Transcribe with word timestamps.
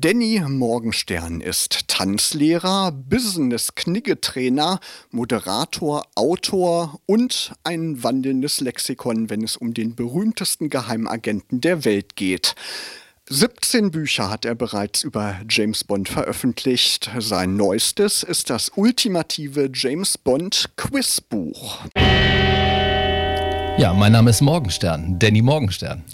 Danny 0.00 0.40
Morgenstern 0.48 1.42
ist 1.42 1.88
Tanzlehrer, 1.88 2.90
Business-Kniggetrainer, 2.90 4.80
Moderator, 5.10 6.06
Autor 6.14 6.98
und 7.04 7.52
ein 7.64 8.02
wandelndes 8.02 8.62
Lexikon, 8.62 9.28
wenn 9.28 9.44
es 9.44 9.58
um 9.58 9.74
den 9.74 9.94
berühmtesten 9.94 10.70
Geheimagenten 10.70 11.60
der 11.60 11.84
Welt 11.84 12.16
geht. 12.16 12.54
17 13.28 13.90
Bücher 13.90 14.30
hat 14.30 14.46
er 14.46 14.54
bereits 14.54 15.02
über 15.02 15.38
James 15.50 15.84
Bond 15.84 16.08
veröffentlicht. 16.08 17.10
Sein 17.18 17.56
neuestes 17.56 18.22
ist 18.22 18.48
das 18.48 18.72
ultimative 18.76 19.68
James 19.74 20.16
Bond 20.16 20.70
Quizbuch. 20.76 21.84
Ja, 23.76 23.92
mein 23.92 24.12
Name 24.12 24.30
ist 24.30 24.40
Morgenstern, 24.40 25.18
Danny 25.18 25.42
Morgenstern. 25.42 26.04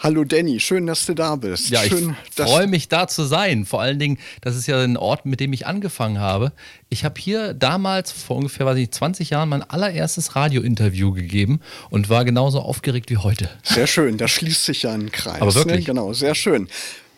Hallo 0.00 0.22
Danny, 0.22 0.60
schön, 0.60 0.86
dass 0.86 1.06
du 1.06 1.14
da 1.14 1.34
bist. 1.34 1.70
Ja, 1.70 1.82
schön, 1.82 2.14
ich 2.28 2.44
freue 2.44 2.68
mich 2.68 2.88
da 2.88 3.08
zu 3.08 3.24
sein. 3.24 3.64
Vor 3.64 3.80
allen 3.80 3.98
Dingen, 3.98 4.18
das 4.42 4.54
ist 4.54 4.68
ja 4.68 4.80
ein 4.80 4.96
Ort, 4.96 5.26
mit 5.26 5.40
dem 5.40 5.52
ich 5.52 5.66
angefangen 5.66 6.20
habe. 6.20 6.52
Ich 6.88 7.04
habe 7.04 7.20
hier 7.20 7.52
damals 7.52 8.12
vor 8.12 8.36
ungefähr, 8.36 8.64
weiß 8.64 8.78
ich, 8.78 8.92
20 8.92 9.30
Jahren 9.30 9.48
mein 9.48 9.68
allererstes 9.68 10.36
Radiointerview 10.36 11.12
gegeben 11.12 11.60
und 11.90 12.08
war 12.08 12.24
genauso 12.24 12.60
aufgeregt 12.60 13.10
wie 13.10 13.16
heute. 13.16 13.50
Sehr 13.64 13.88
schön, 13.88 14.18
da 14.18 14.28
schließt 14.28 14.66
sich 14.66 14.84
ja 14.84 14.92
ein 14.92 15.10
Kreis. 15.10 15.42
Aber 15.42 15.52
wirklich? 15.56 15.80
Ne? 15.80 15.84
Genau, 15.94 16.12
sehr 16.12 16.36
schön. 16.36 16.68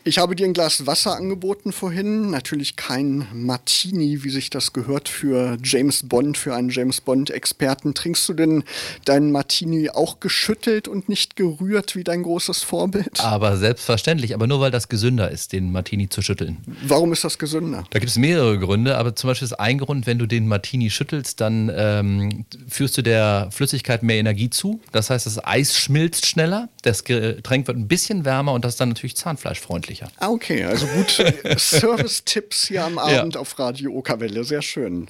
Ich 0.03 0.17
habe 0.17 0.35
dir 0.35 0.47
ein 0.47 0.55
Glas 0.55 0.87
Wasser 0.87 1.15
angeboten 1.15 1.73
vorhin. 1.73 2.31
Natürlich 2.31 2.77
kein 2.77 3.27
Martini, 3.35 4.25
wie 4.25 4.31
sich 4.31 4.49
das 4.49 4.73
gehört 4.73 5.11
für 5.11 5.59
James 5.63 6.09
Bond, 6.09 6.39
für 6.39 6.55
einen 6.55 6.71
James 6.71 7.03
Bond-Experten. 7.03 7.93
Trinkst 7.93 8.27
du 8.27 8.33
denn 8.33 8.65
deinen 9.05 9.31
Martini 9.31 9.91
auch 9.91 10.19
geschüttelt 10.19 10.89
und 10.89 11.11
nicht 11.11 11.37
gerührt 11.37 11.97
wie 11.97 12.05
dein 12.05 12.23
großes 12.23 12.63
Vorbild? 12.63 13.21
Aber 13.21 13.59
selbstverständlich, 13.59 14.35
aber 14.35 14.47
nur 14.47 14.61
weil 14.61 14.71
das 14.71 14.89
gesünder 14.89 15.31
ist, 15.31 15.53
den 15.53 15.71
Martini 15.71 16.09
zu 16.09 16.23
schütteln. 16.23 16.57
Warum 16.83 17.13
ist 17.13 17.25
das 17.25 17.39
gesünder? 17.39 17.85
Da 17.91 17.99
gibt 17.99 18.11
es 18.11 18.17
mehrere 18.17 18.59
Gründe, 18.59 18.97
aber 18.97 19.15
zum 19.15 19.29
Beispiel 19.29 19.45
ist 19.45 19.61
ein 19.61 19.77
Grund, 19.77 20.07
wenn 20.07 20.19
du 20.19 20.25
den 20.25 20.49
Martini 20.49 20.89
schüttelst, 20.89 21.43
dann 21.43 21.71
ähm, 21.75 22.47
führst 22.69 22.97
du 22.97 23.03
der 23.03 23.49
Flüssigkeit 23.51 24.03
mehr 24.03 24.17
Energie 24.17 24.49
zu. 24.49 24.81
Das 24.93 25.11
heißt, 25.11 25.27
das 25.27 25.45
Eis 25.45 25.77
schmilzt 25.77 26.25
schneller, 26.25 26.71
das 26.83 27.05
Getränk 27.05 27.67
wird 27.67 27.77
ein 27.77 27.87
bisschen 27.87 28.25
wärmer 28.25 28.55
und 28.55 28.65
das 28.65 28.75
ist 28.75 28.81
dann 28.81 28.89
natürlich 28.89 29.17
zahnfleischfreundlicher. 29.17 29.90
Ah, 30.19 30.29
okay, 30.29 30.65
also 30.65 30.87
gut 30.87 31.11
Service-Tipps 31.57 32.69
hier 32.69 32.85
am 32.85 32.99
Abend 32.99 33.35
ja. 33.35 33.41
auf 33.41 33.59
Radio 33.59 33.93
Okerwelle, 33.93 34.45
sehr 34.45 34.63
schön. 34.63 35.09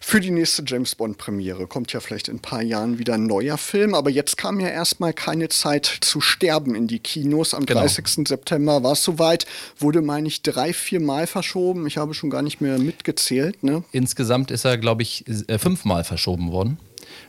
Für 0.00 0.20
die 0.20 0.30
nächste 0.30 0.62
James 0.66 0.94
Bond-Premiere 0.94 1.66
kommt 1.66 1.92
ja 1.92 2.00
vielleicht 2.00 2.28
in 2.28 2.36
ein 2.36 2.40
paar 2.40 2.62
Jahren 2.62 2.98
wieder 2.98 3.14
ein 3.14 3.26
neuer 3.26 3.58
Film, 3.58 3.94
aber 3.94 4.10
jetzt 4.10 4.36
kam 4.36 4.60
ja 4.60 4.68
erstmal 4.68 5.12
keine 5.12 5.48
Zeit 5.48 5.86
zu 6.00 6.20
sterben 6.20 6.74
in 6.74 6.86
die 6.86 6.98
Kinos. 6.98 7.54
Am 7.54 7.66
genau. 7.66 7.80
30. 7.80 8.28
September 8.28 8.82
war 8.82 8.92
es 8.92 9.04
soweit, 9.04 9.46
wurde, 9.78 10.02
meine 10.02 10.28
ich, 10.28 10.42
drei, 10.42 10.72
vier 10.72 11.00
Mal 11.00 11.26
verschoben. 11.26 11.86
Ich 11.86 11.96
habe 11.96 12.14
schon 12.14 12.30
gar 12.30 12.42
nicht 12.42 12.60
mehr 12.60 12.78
mitgezählt. 12.78 13.62
Ne? 13.62 13.82
Insgesamt 13.92 14.50
ist 14.50 14.64
er, 14.64 14.78
glaube 14.78 15.02
ich, 15.02 15.24
äh, 15.48 15.58
fünfmal 15.58 16.04
verschoben 16.04 16.52
worden. 16.52 16.78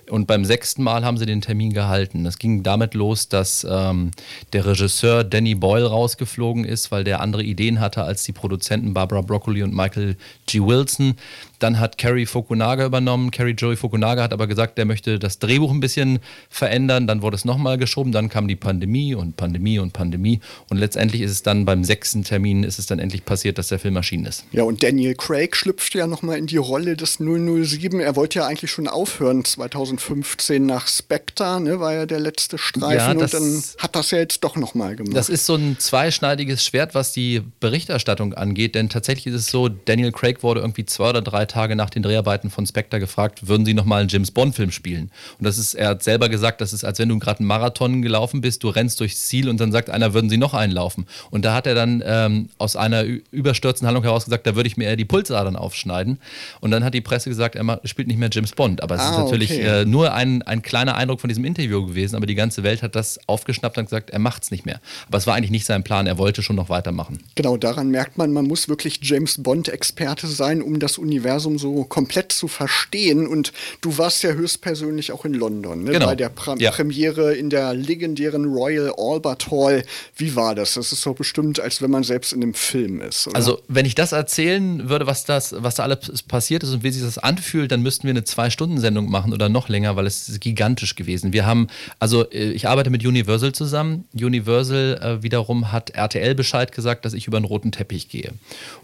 Und 0.10 0.28
beim 0.28 0.46
sechsten 0.46 0.84
Mal 0.84 1.06
haben 1.06 1.18
sie 1.18 1.26
den 1.26 1.42
Termin 1.42 1.74
gehalten. 1.74 2.24
Das 2.24 2.40
ging 2.40 2.64
damit 2.64 2.94
los, 2.94 3.30
dass 3.30 3.66
ähm, 3.70 4.12
der 4.54 4.66
Regisseur 4.66 5.24
Danny 5.24 5.56
Boyle 5.56 5.86
rausgeflogen 5.86 6.66
ist, 6.66 6.92
weil 6.92 7.04
der 7.04 7.22
andere 7.22 7.44
Ideen 7.44 7.80
hatte 7.80 8.04
als 8.04 8.24
die 8.24 8.32
Produzenten 8.32 8.94
Barbara 8.94 9.22
Broccoli 9.22 9.64
und 9.64 9.74
Michael 9.74 10.16
G. 10.48 10.62
Wilson. 10.62 11.16
Dann 11.60 11.80
hat 11.80 11.98
Carrie 11.98 12.26
Fukunaga 12.26 12.86
übernommen. 12.86 13.32
Carrie 13.32 13.52
Joey 13.52 13.76
Fukunaga 13.76 14.24
hat 14.24 14.34
aber 14.34 14.48
gesagt, 14.48 14.78
der 14.78 14.86
möchte 14.86 15.20
das 15.20 15.40
Drehbuch 15.40 15.72
ein 15.72 15.82
bisschen 15.82 16.20
verändern. 16.50 17.06
Dann 17.06 17.22
wurde 17.22 17.36
es 17.36 17.46
nochmal 17.46 17.78
geschoben. 17.78 18.12
Dann 18.12 18.30
kam 18.30 18.48
die 18.48 18.56
Pandemie 18.56 19.14
und 19.14 19.36
Pandemie 19.36 19.80
und 19.80 19.92
Pandemie. 19.92 20.40
Und 20.70 20.78
letztendlich 20.78 21.22
ist 21.22 21.32
es 21.32 21.44
dann 21.44 21.66
beim 21.66 21.84
sechsten 21.84 22.24
Termin 22.24 22.64
ist 22.64 22.80
es 22.80 22.86
dann 22.86 23.00
endlich 23.00 23.26
passiert, 23.26 23.58
dass 23.58 23.68
der 23.68 23.80
Film 23.80 23.96
erschienen 23.98 24.26
ist. 24.26 24.46
Ja, 24.52 24.64
und 24.64 24.82
Daniel 24.84 25.16
Craig 25.16 25.56
schlüpfte 25.56 26.00
ja 26.00 26.08
nochmal 26.08 26.38
in 26.38 26.48
die 26.48 26.58
Rolle 26.58 26.96
des 26.96 27.20
007. 27.20 28.00
Er 28.00 28.16
wollte 28.16 28.40
ja 28.40 28.48
eigentlich 28.48 28.72
schon 28.72 28.88
aufhören 28.88 29.44
2015 29.86 30.66
nach 30.66 30.88
Spectre, 30.88 31.62
ne, 31.62 31.80
war 31.80 31.94
ja 31.94 32.06
der 32.06 32.20
letzte 32.20 32.58
Streifen. 32.58 32.98
Ja, 32.98 33.12
und 33.12 33.34
dann 33.34 33.64
hat 33.78 33.96
das 33.96 34.12
ja 34.12 34.18
jetzt 34.18 34.44
doch 34.44 34.56
nochmal 34.56 34.96
gemacht. 34.96 35.16
Das 35.16 35.30
ist 35.30 35.46
so 35.46 35.56
ein 35.56 35.78
zweischneidiges 35.80 36.66
Schwert, 36.66 36.96
was 36.96 37.14
die 37.14 37.42
Berichterstattung 37.60 38.34
angeht. 38.34 38.76
Denn 38.76 38.90
tatsächlich 38.90 39.28
ist 39.28 39.36
es 39.36 39.48
so, 39.48 39.70
Daniel 39.70 40.12
Craig 40.12 40.44
wurde 40.44 40.60
irgendwie 40.60 40.86
zwei 40.86 41.10
oder 41.10 41.22
drei 41.22 41.46
Tage 41.46 41.76
nach 41.76 41.90
den 41.90 42.04
Dreharbeiten 42.04 42.50
von 42.50 42.66
Spectre 42.66 43.00
gefragt, 43.00 43.48
würden 43.48 43.66
sie 43.66 43.74
nochmal 43.74 44.02
einen 44.02 44.10
James 44.10 44.32
Bond-Film 44.32 44.72
spielen? 44.72 45.12
Und 45.38 45.46
das 45.46 45.58
ist, 45.58 45.76
er 45.76 45.90
hat 45.90 46.04
selber 46.04 46.28
gesagt, 46.28 46.62
das 46.62 46.74
ist, 46.74 46.84
als 46.84 47.00
wenn 47.00 47.10
du 47.10 47.18
gerade 47.20 47.40
einen 47.40 47.48
Marathon 47.48 48.02
gelaufen 48.02 48.42
bist, 48.42 48.64
du 48.64 48.70
rennst 48.70 49.00
durchs 49.00 49.28
Ziel 49.28 49.50
und 49.50 49.60
dann 49.60 49.72
sagt 49.72 49.90
einer, 49.90 50.14
würden 50.14 50.30
sie 50.30 50.38
noch 50.38 50.54
einen 50.54 50.74
laufen? 50.74 51.08
Und 51.30 51.46
da 51.46 51.54
hat 51.54 51.68
er 51.68 51.76
dann 51.76 52.04
ähm, 52.06 52.50
aus 52.58 52.76
einer 52.76 53.04
überstürzenden 53.32 53.88
Handlung 53.88 54.04
heraus 54.04 54.26
gesagt, 54.26 54.46
da 54.46 54.56
würde 54.56 54.68
ich 54.68 54.76
mir 54.76 54.86
eher 54.86 54.98
die 54.98 55.06
Pulsadern 55.06 55.56
aufschneiden. 55.56 56.20
Und 56.60 56.72
dann 56.72 56.84
hat 56.84 56.94
die 56.94 57.02
Presse 57.02 57.30
gesagt, 57.30 57.56
er 57.56 57.82
spielt 57.86 58.08
nicht 58.08 58.20
mehr 58.20 58.30
James 58.32 58.52
Bond. 58.52 58.84
Aber 58.84 58.96
es 58.96 59.02
ah, 59.02 59.12
ist 59.12 59.18
natürlich 59.18 59.52
okay. 59.52 59.69
Äh, 59.70 59.86
nur 59.86 60.14
ein, 60.14 60.42
ein 60.44 60.62
kleiner 60.62 60.96
Eindruck 60.96 61.22
von 61.22 61.28
diesem 61.28 61.46
Interview 61.46 61.86
gewesen, 61.86 62.16
aber 62.16 62.26
die 62.26 62.36
ganze 62.36 62.64
Welt 62.64 62.82
hat 62.82 62.96
das 62.96 63.20
aufgeschnappt 63.28 63.78
und 63.78 63.86
gesagt, 63.86 64.10
er 64.10 64.20
macht 64.20 64.44
es 64.44 64.52
nicht 64.52 64.66
mehr. 64.66 64.82
Aber 65.08 65.18
es 65.18 65.28
war 65.28 65.36
eigentlich 65.36 65.52
nicht 65.52 65.66
sein 65.66 65.84
Plan, 65.84 66.08
er 66.08 66.18
wollte 66.18 66.42
schon 66.42 66.56
noch 66.56 66.70
weitermachen. 66.70 67.20
Genau, 67.36 67.58
daran 67.58 67.90
merkt 67.90 68.18
man, 68.18 68.34
man 68.34 68.46
muss 68.46 68.68
wirklich 68.70 69.00
James 69.02 69.42
Bond-Experte 69.42 70.28
sein, 70.28 70.62
um 70.62 70.80
das 70.80 70.98
Universum 70.98 71.60
so 71.60 71.84
komplett 71.84 72.32
zu 72.32 72.48
verstehen. 72.48 73.28
Und 73.28 73.54
du 73.82 73.98
warst 73.98 74.24
ja 74.24 74.32
höchstpersönlich 74.32 75.12
auch 75.12 75.26
in 75.26 75.34
London, 75.34 75.84
ne? 75.84 75.92
genau. 75.92 76.08
bei 76.08 76.16
der 76.16 76.30
pra 76.30 76.56
ja. 76.58 76.72
Premiere 76.72 77.36
in 77.36 77.50
der 77.50 77.74
legendären 77.74 78.46
Royal 78.46 78.94
Albert 78.98 79.52
Hall. 79.52 79.84
Wie 80.16 80.36
war 80.36 80.56
das? 80.56 80.74
Das 80.74 80.92
ist 80.92 81.02
so 81.02 81.14
bestimmt, 81.14 81.60
als 81.60 81.82
wenn 81.82 81.92
man 81.92 82.04
selbst 82.04 82.34
in 82.34 82.42
einem 82.42 82.54
Film 82.54 83.02
ist. 83.02 83.28
Oder? 83.28 83.36
Also, 83.36 83.62
wenn 83.68 83.86
ich 83.86 83.96
das 83.96 84.12
erzählen 84.12 84.90
würde, 84.90 85.06
was, 85.06 85.26
das, 85.26 85.56
was 85.58 85.76
da 85.76 85.84
alles 85.84 86.24
passiert 86.24 86.64
ist 86.64 86.74
und 86.74 86.84
wie 86.84 86.92
sich 86.92 87.04
das 87.04 87.18
anfühlt, 87.18 87.72
dann 87.72 87.82
müssten 87.82 88.04
wir 88.04 88.12
eine 88.12 88.24
Zwei-Stunden-Sendung 88.24 89.10
machen 89.10 89.34
oder 89.34 89.50
noch 89.50 89.59
länger, 89.68 89.96
weil 89.96 90.06
es 90.06 90.30
ist 90.30 90.40
gigantisch 90.40 90.96
gewesen. 90.96 91.34
Wir 91.34 91.46
haben, 91.46 91.68
also 92.00 92.30
äh, 92.32 92.52
ich 92.52 92.68
arbeite 92.68 92.90
mit 92.90 93.06
Universal 93.06 93.52
zusammen. 93.52 94.06
Universal 94.14 95.00
äh, 95.02 95.24
wiederum 95.24 95.72
hat 95.72 95.90
RTL 95.90 96.36
Bescheid 96.36 96.72
gesagt, 96.72 97.06
dass 97.06 97.14
ich 97.14 97.28
über 97.28 97.38
einen 97.38 97.46
roten 97.46 97.72
Teppich 97.72 98.10
gehe. 98.10 98.32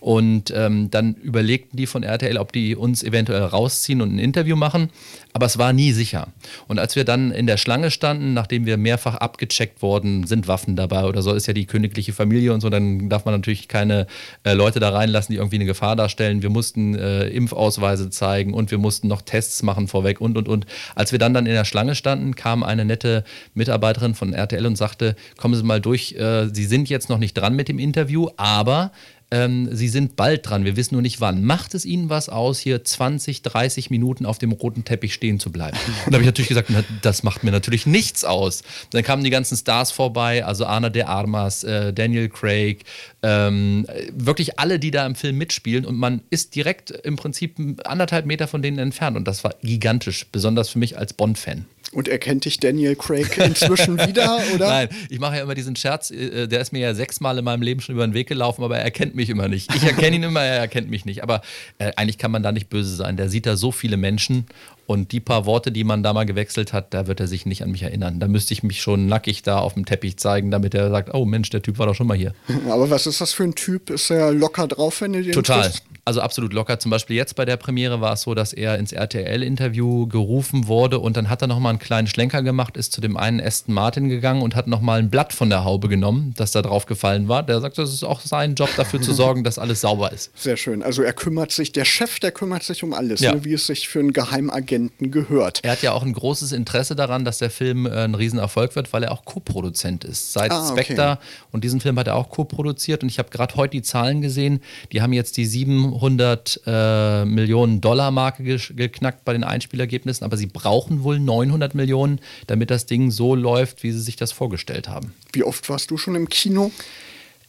Und 0.01 0.51
ähm, 0.55 0.91
dann 0.91 1.15
überlegten 1.15 1.77
die 1.77 1.87
von 1.87 2.03
RTL, 2.03 2.37
ob 2.37 2.51
die 2.51 2.75
uns 2.75 3.03
eventuell 3.03 3.43
rausziehen 3.43 4.01
und 4.01 4.15
ein 4.15 4.19
Interview 4.19 4.55
machen, 4.55 4.89
aber 5.35 5.47
es 5.47 5.57
war 5.57 5.73
nie 5.73 5.91
sicher. 5.91 6.29
Und 6.69 6.79
als 6.79 6.95
wir 6.95 7.03
dann 7.03 7.31
in 7.31 7.45
der 7.45 7.57
Schlange 7.57 7.91
standen, 7.91 8.33
nachdem 8.33 8.65
wir 8.65 8.77
mehrfach 8.77 9.15
abgecheckt 9.15 9.81
worden, 9.81 10.25
sind 10.25 10.47
Waffen 10.47 10.77
dabei 10.77 11.03
oder 11.03 11.21
so, 11.21 11.33
ist 11.33 11.45
ja 11.45 11.51
die 11.51 11.65
königliche 11.65 12.13
Familie 12.13 12.53
und 12.53 12.61
so, 12.61 12.69
dann 12.69 13.09
darf 13.09 13.25
man 13.25 13.33
natürlich 13.33 13.67
keine 13.67 14.07
äh, 14.45 14.53
Leute 14.53 14.79
da 14.79 14.91
reinlassen, 14.91 15.33
die 15.33 15.37
irgendwie 15.37 15.57
eine 15.57 15.65
Gefahr 15.65 15.97
darstellen. 15.97 16.41
Wir 16.41 16.49
mussten 16.49 16.95
äh, 16.95 17.27
Impfausweise 17.27 18.09
zeigen 18.09 18.53
und 18.53 18.71
wir 18.71 18.77
mussten 18.77 19.09
noch 19.09 19.21
Tests 19.23 19.61
machen 19.61 19.89
vorweg 19.89 20.21
und 20.21 20.37
und 20.37 20.47
und. 20.47 20.54
Als 20.95 21.11
wir 21.11 21.19
dann 21.19 21.33
dann 21.33 21.45
in 21.45 21.53
der 21.53 21.65
Schlange 21.65 21.95
standen, 21.95 22.35
kam 22.35 22.63
eine 22.63 22.85
nette 22.85 23.23
Mitarbeiterin 23.53 24.15
von 24.15 24.33
RTL 24.33 24.65
und 24.65 24.77
sagte, 24.77 25.15
kommen 25.37 25.55
Sie 25.55 25.63
mal 25.63 25.81
durch, 25.81 26.13
äh, 26.13 26.47
Sie 26.51 26.65
sind 26.65 26.89
jetzt 26.89 27.09
noch 27.09 27.17
nicht 27.17 27.33
dran 27.33 27.55
mit 27.55 27.67
dem 27.67 27.79
Interview, 27.79 28.29
aber 28.37 28.91
ähm, 29.35 29.67
Sie 29.75 29.89
sind 29.89 30.15
bald 30.15 30.49
dran, 30.49 30.63
wir 30.63 30.77
wissen 30.77 30.95
nur 30.95 31.01
nicht 31.01 31.19
wann. 31.19 31.43
Macht 31.43 31.73
es 31.73 31.85
Ihnen 31.85 32.09
was 32.09 32.29
aus, 32.29 32.59
hier 32.59 32.83
20, 32.83 33.41
30 33.41 33.89
Minuten 33.89 34.25
auf 34.25 34.37
dem 34.37 34.53
roten 34.53 34.85
Teppich 34.85 35.13
stehen 35.13 35.41
zu 35.41 35.51
bleiben? 35.51 35.77
Und 36.05 36.13
da 36.13 36.15
habe 36.15 36.23
ich 36.23 36.27
natürlich 36.27 36.47
gesagt, 36.47 36.69
na, 36.69 36.83
das 37.01 37.23
macht 37.23 37.43
mir 37.43 37.51
natürlich 37.51 37.85
nichts 37.85 38.23
aus. 38.23 38.63
Dann 38.91 39.03
kamen 39.03 39.25
die 39.25 39.29
ganzen 39.29 39.57
Stars 39.57 39.91
vorbei, 39.91 40.45
also 40.45 40.65
Ana 40.65 40.89
de 40.89 41.03
Armas, 41.03 41.65
äh, 41.65 41.91
Daniel 41.91 42.29
Craig, 42.29 42.85
ähm, 43.23 43.85
wirklich 44.13 44.57
alle, 44.57 44.79
die 44.79 44.91
da 44.91 45.05
im 45.05 45.15
Film 45.15 45.37
mitspielen 45.37 45.85
und 45.85 45.97
man 45.97 46.21
ist 46.29 46.55
direkt 46.55 46.91
im 46.91 47.17
Prinzip 47.17 47.57
anderthalb 47.83 48.25
Meter 48.25 48.47
von 48.47 48.61
denen 48.61 48.79
entfernt 48.79 49.17
und 49.17 49.27
das 49.27 49.43
war 49.43 49.53
gigantisch, 49.61 50.27
besonders 50.31 50.69
für 50.69 50.79
mich 50.79 50.97
als 50.97 51.13
Bond-Fan. 51.13 51.65
Und 51.95 52.09
erkennt 52.09 52.43
dich 52.43 52.59
Daniel 52.59 52.95
Craig 52.97 53.37
inzwischen 53.37 53.97
wieder, 54.05 54.37
oder? 54.53 54.67
Nein, 54.67 54.89
ich 55.09 55.19
mache 55.19 55.37
ja 55.37 55.43
immer 55.43 55.55
diesen 55.55 55.77
Scherz, 55.77 56.11
äh, 56.11 56.45
der 56.45 56.59
ist 56.59 56.73
mir 56.73 56.79
ja 56.79 56.93
sechsmal 56.93 57.37
in 57.37 57.45
meinem 57.45 57.61
Leben 57.61 57.79
schon 57.79 57.95
über 57.95 58.05
den 58.05 58.13
Weg 58.13 58.27
gelaufen, 58.27 58.63
aber 58.65 58.77
er 58.77 58.83
erkennt 58.83 59.15
mich 59.15 59.29
immer 59.29 59.47
nicht. 59.47 59.73
Ich 59.73 59.83
erkenne 59.83 60.17
ihn 60.17 60.23
immer, 60.23 60.41
er 60.41 60.59
erkennt 60.59 60.89
mich 60.89 61.05
nicht. 61.05 61.23
Aber 61.23 61.41
äh, 61.77 61.93
eigentlich 61.95 62.17
kann 62.17 62.31
man 62.31 62.43
da 62.43 62.51
nicht 62.51 62.67
böse 62.67 62.93
sein. 62.93 63.15
Der 63.15 63.29
sieht 63.29 63.45
da 63.45 63.55
so 63.55 63.71
viele 63.71 63.95
Menschen 63.95 64.45
und 64.87 65.11
die 65.11 65.19
paar 65.19 65.45
Worte, 65.45 65.71
die 65.71 65.83
man 65.83 66.03
da 66.03 66.13
mal 66.13 66.25
gewechselt 66.25 66.73
hat, 66.73 66.93
da 66.93 67.07
wird 67.07 67.19
er 67.19 67.27
sich 67.27 67.45
nicht 67.45 67.63
an 67.63 67.71
mich 67.71 67.83
erinnern. 67.83 68.19
Da 68.19 68.27
müsste 68.27 68.53
ich 68.53 68.63
mich 68.63 68.81
schon 68.81 69.07
nackig 69.07 69.41
da 69.41 69.59
auf 69.59 69.73
dem 69.73 69.85
Teppich 69.85 70.17
zeigen, 70.17 70.51
damit 70.51 70.73
er 70.75 70.89
sagt, 70.89 71.13
oh 71.13 71.25
Mensch, 71.25 71.49
der 71.49 71.61
Typ 71.61 71.79
war 71.79 71.87
doch 71.87 71.95
schon 71.95 72.07
mal 72.07 72.17
hier. 72.17 72.33
Aber 72.69 72.89
was 72.89 73.07
ist 73.07 73.21
das 73.21 73.33
für 73.33 73.43
ein 73.43 73.55
Typ? 73.55 73.89
Ist 73.89 74.09
er 74.09 74.31
locker 74.31 74.67
drauf, 74.67 75.01
wenn 75.01 75.13
du 75.13 75.23
den 75.23 75.33
Total. 75.33 75.63
Triffst? 75.63 75.83
Also 76.07 76.21
absolut 76.21 76.53
locker. 76.53 76.77
Zum 76.77 76.91
Beispiel 76.91 77.15
jetzt 77.15 77.35
bei 77.35 77.45
der 77.45 77.57
Premiere 77.57 77.99
war 77.99 78.13
es 78.13 78.21
so, 78.21 78.35
dass 78.35 78.53
er 78.53 78.77
ins 78.77 78.91
RTL-Interview 78.91 80.05
gerufen 80.05 80.67
wurde 80.67 80.99
und 80.99 81.17
dann 81.17 81.29
hat 81.29 81.41
er 81.41 81.47
nochmal 81.47 81.71
einen 81.71 81.79
kleinen 81.79 82.07
Schlenker 82.07 82.43
gemacht, 82.43 82.77
ist 82.77 82.91
zu 82.91 83.01
dem 83.01 83.17
einen 83.17 83.41
Aston 83.41 83.73
Martin 83.73 84.07
gegangen 84.07 84.43
und 84.43 84.55
hat 84.55 84.67
nochmal 84.67 84.99
ein 84.99 85.09
Blatt 85.09 85.33
von 85.33 85.49
der 85.49 85.63
Haube 85.63 85.87
genommen, 85.87 86.35
das 86.37 86.51
da 86.51 86.61
drauf 86.61 86.85
gefallen 86.85 87.27
war. 87.27 87.41
Der 87.41 87.59
sagt, 87.59 87.79
das 87.79 87.91
ist 87.91 88.03
auch 88.03 88.21
sein 88.21 88.53
Job, 88.53 88.69
dafür 88.77 89.01
zu 89.01 89.13
sorgen, 89.15 89.43
dass 89.43 89.57
alles 89.57 89.81
sauber 89.81 90.11
ist. 90.11 90.29
Sehr 90.37 90.57
schön. 90.57 90.83
Also 90.83 91.01
er 91.01 91.13
kümmert 91.13 91.51
sich, 91.51 91.71
der 91.71 91.85
Chef, 91.85 92.19
der 92.19 92.31
kümmert 92.31 92.61
sich 92.61 92.83
um 92.83 92.93
alles, 92.93 93.21
ja. 93.21 93.33
ne? 93.33 93.43
wie 93.43 93.53
es 93.53 93.65
sich 93.65 93.87
für 93.87 93.99
einen 93.99 94.13
Geheimagent 94.13 94.74
Agenten 94.75 95.11
gehört. 95.11 95.59
Er 95.63 95.71
hat 95.71 95.81
ja 95.81 95.93
auch 95.93 96.03
ein 96.03 96.13
großes 96.13 96.51
Interesse 96.51 96.95
daran, 96.95 97.25
dass 97.25 97.37
der 97.37 97.49
Film 97.49 97.85
äh, 97.85 98.03
ein 98.03 98.15
Riesenerfolg 98.15 98.75
wird, 98.75 98.91
weil 98.93 99.03
er 99.03 99.11
auch 99.11 99.25
Co-Produzent 99.25 100.03
ist. 100.03 100.33
Seit 100.33 100.51
ah, 100.51 100.69
okay. 100.69 100.83
Spectre 100.83 101.19
und 101.51 101.63
diesen 101.63 101.79
Film 101.79 101.97
hat 101.97 102.07
er 102.07 102.15
auch 102.15 102.29
co-produziert 102.29 103.03
und 103.03 103.09
ich 103.09 103.19
habe 103.19 103.29
gerade 103.29 103.55
heute 103.55 103.71
die 103.71 103.81
Zahlen 103.81 104.21
gesehen. 104.21 104.61
Die 104.91 105.01
haben 105.01 105.13
jetzt 105.13 105.37
die 105.37 105.45
700 105.45 106.61
äh, 106.65 107.25
Millionen 107.25 107.81
Dollar 107.81 108.11
Marke 108.11 108.43
geknackt 108.43 109.25
bei 109.25 109.33
den 109.33 109.43
Einspielergebnissen, 109.43 110.25
aber 110.25 110.37
sie 110.37 110.47
brauchen 110.47 111.03
wohl 111.03 111.19
900 111.19 111.75
Millionen, 111.75 112.19
damit 112.47 112.69
das 112.69 112.85
Ding 112.85 113.11
so 113.11 113.35
läuft, 113.35 113.83
wie 113.83 113.91
sie 113.91 114.01
sich 114.01 114.15
das 114.15 114.31
vorgestellt 114.31 114.89
haben. 114.89 115.13
Wie 115.31 115.43
oft 115.43 115.69
warst 115.69 115.91
du 115.91 115.97
schon 115.97 116.15
im 116.15 116.29
Kino? 116.29 116.71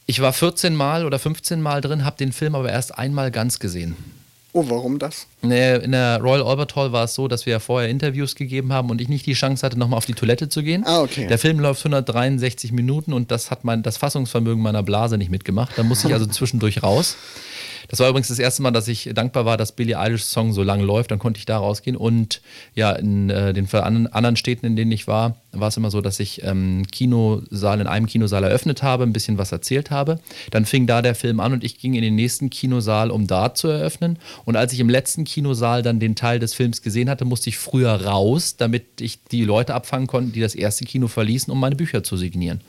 Ich 0.07 0.21
war 0.21 0.33
14 0.33 0.75
Mal 0.75 1.05
oder 1.05 1.19
15 1.19 1.61
Mal 1.61 1.81
drin, 1.81 2.05
habe 2.05 2.17
den 2.17 2.33
Film 2.33 2.55
aber 2.55 2.71
erst 2.71 2.97
einmal 2.97 3.33
ganz 3.33 3.59
gesehen. 3.59 3.97
Oh, 4.57 4.65
warum 4.71 4.99
das? 4.99 5.27
In 5.43 5.51
der 5.51 6.19
Royal 6.19 6.43
Albert 6.43 6.77
Hall 6.77 6.91
war 6.91 7.05
es 7.05 7.13
so, 7.13 7.29
dass 7.29 7.45
wir 7.45 7.51
ja 7.51 7.59
vorher 7.59 7.91
Interviews 7.91 8.35
gegeben 8.35 8.73
haben 8.73 8.89
und 8.89 9.03
ich 9.03 9.09
nicht 9.11 9.27
die 9.27 9.35
Chance 9.35 9.67
hatte, 9.67 9.79
nochmal 9.79 9.99
auf 9.99 10.07
die 10.07 10.15
Toilette 10.15 10.49
zu 10.49 10.63
gehen. 10.63 10.83
Ah, 10.87 11.03
okay. 11.03 11.27
Der 11.27 11.37
Film 11.37 11.61
läuft 11.61 11.81
163 11.81 12.73
Minuten 12.73 13.13
und 13.13 13.31
das 13.31 13.51
hat 13.51 13.65
mein, 13.65 13.83
das 13.83 13.99
Fassungsvermögen 13.99 14.63
meiner 14.63 14.83
Blase 14.83 15.19
nicht 15.19 15.31
mitgemacht. 15.31 15.77
Da 15.77 15.83
musste 15.83 16.09
ich 16.09 16.15
also 16.15 16.25
zwischendurch 16.25 16.83
raus. 16.83 17.19
Das 17.89 18.01
war 18.01 18.09
übrigens 18.09 18.29
das 18.29 18.39
erste 18.39 18.63
Mal, 18.63 18.71
dass 18.71 18.89
ich 18.89 19.11
dankbar 19.15 19.45
war, 19.45 19.57
dass 19.57 19.73
Billie 19.73 19.99
Eilish 19.99 20.25
Song 20.25 20.53
so 20.53 20.63
lange 20.63 20.85
läuft. 20.85 21.11
Dann 21.11 21.19
konnte 21.19 21.39
ich 21.39 21.47
da 21.47 21.59
rausgehen. 21.59 21.97
Und 21.97 22.41
ja, 22.75 22.93
in 22.93 23.31
äh, 23.31 23.53
den 23.53 23.67
anderen 23.73 24.37
Städten, 24.37 24.67
in 24.67 24.77
denen 24.77 24.93
ich 24.93 25.07
war, 25.07 25.37
war 25.53 25.69
es 25.69 25.77
immer 25.77 25.91
so, 25.91 26.01
dass 26.01 26.21
ich 26.21 26.43
ähm, 26.45 26.87
Kinosaal 26.91 27.81
in 27.81 27.87
einem 27.87 28.07
Kinosaal 28.07 28.45
eröffnet 28.45 28.83
habe, 28.83 29.05
ein 29.05 29.13
bisschen 29.13 29.39
was 29.39 29.53
erzählt 29.53 29.91
habe. 29.91 30.21
Dann 30.51 30.67
fing 30.67 30.87
da 30.87 31.03
der 31.03 31.15
Film 31.15 31.41
an 31.41 31.53
und 31.53 31.65
ich 31.65 31.79
ging 31.79 31.95
in 31.95 32.03
den 32.03 32.15
nächsten 32.15 32.51
Kinosaal, 32.51 33.11
um 33.11 33.27
da 33.27 33.55
zu 33.55 33.69
eröffnen. 33.69 34.19
Und 34.45 34.57
als 34.57 34.73
ich 34.73 34.81
im 34.81 34.89
letzten 34.89 35.25
Kinosaal 35.25 35.83
dann 35.83 36.01
den 36.01 36.15
Teil 36.15 36.39
des 36.39 36.55
Films 36.55 36.83
gesehen 36.83 37.11
hatte, 37.11 37.25
musste 37.25 37.51
ich 37.51 37.59
früher 37.59 38.05
raus, 38.05 38.57
damit 38.57 39.01
ich 39.01 39.23
die 39.25 39.45
Leute 39.45 39.75
abfangen 39.75 40.07
konnte, 40.07 40.33
die 40.33 40.41
das 40.41 40.55
erste 40.55 40.85
Kino 40.85 41.09
verließen, 41.09 41.53
um 41.53 41.61
meine 41.61 41.77
Bücher 41.77 42.03
zu 42.03 42.17
signieren. 42.17 42.61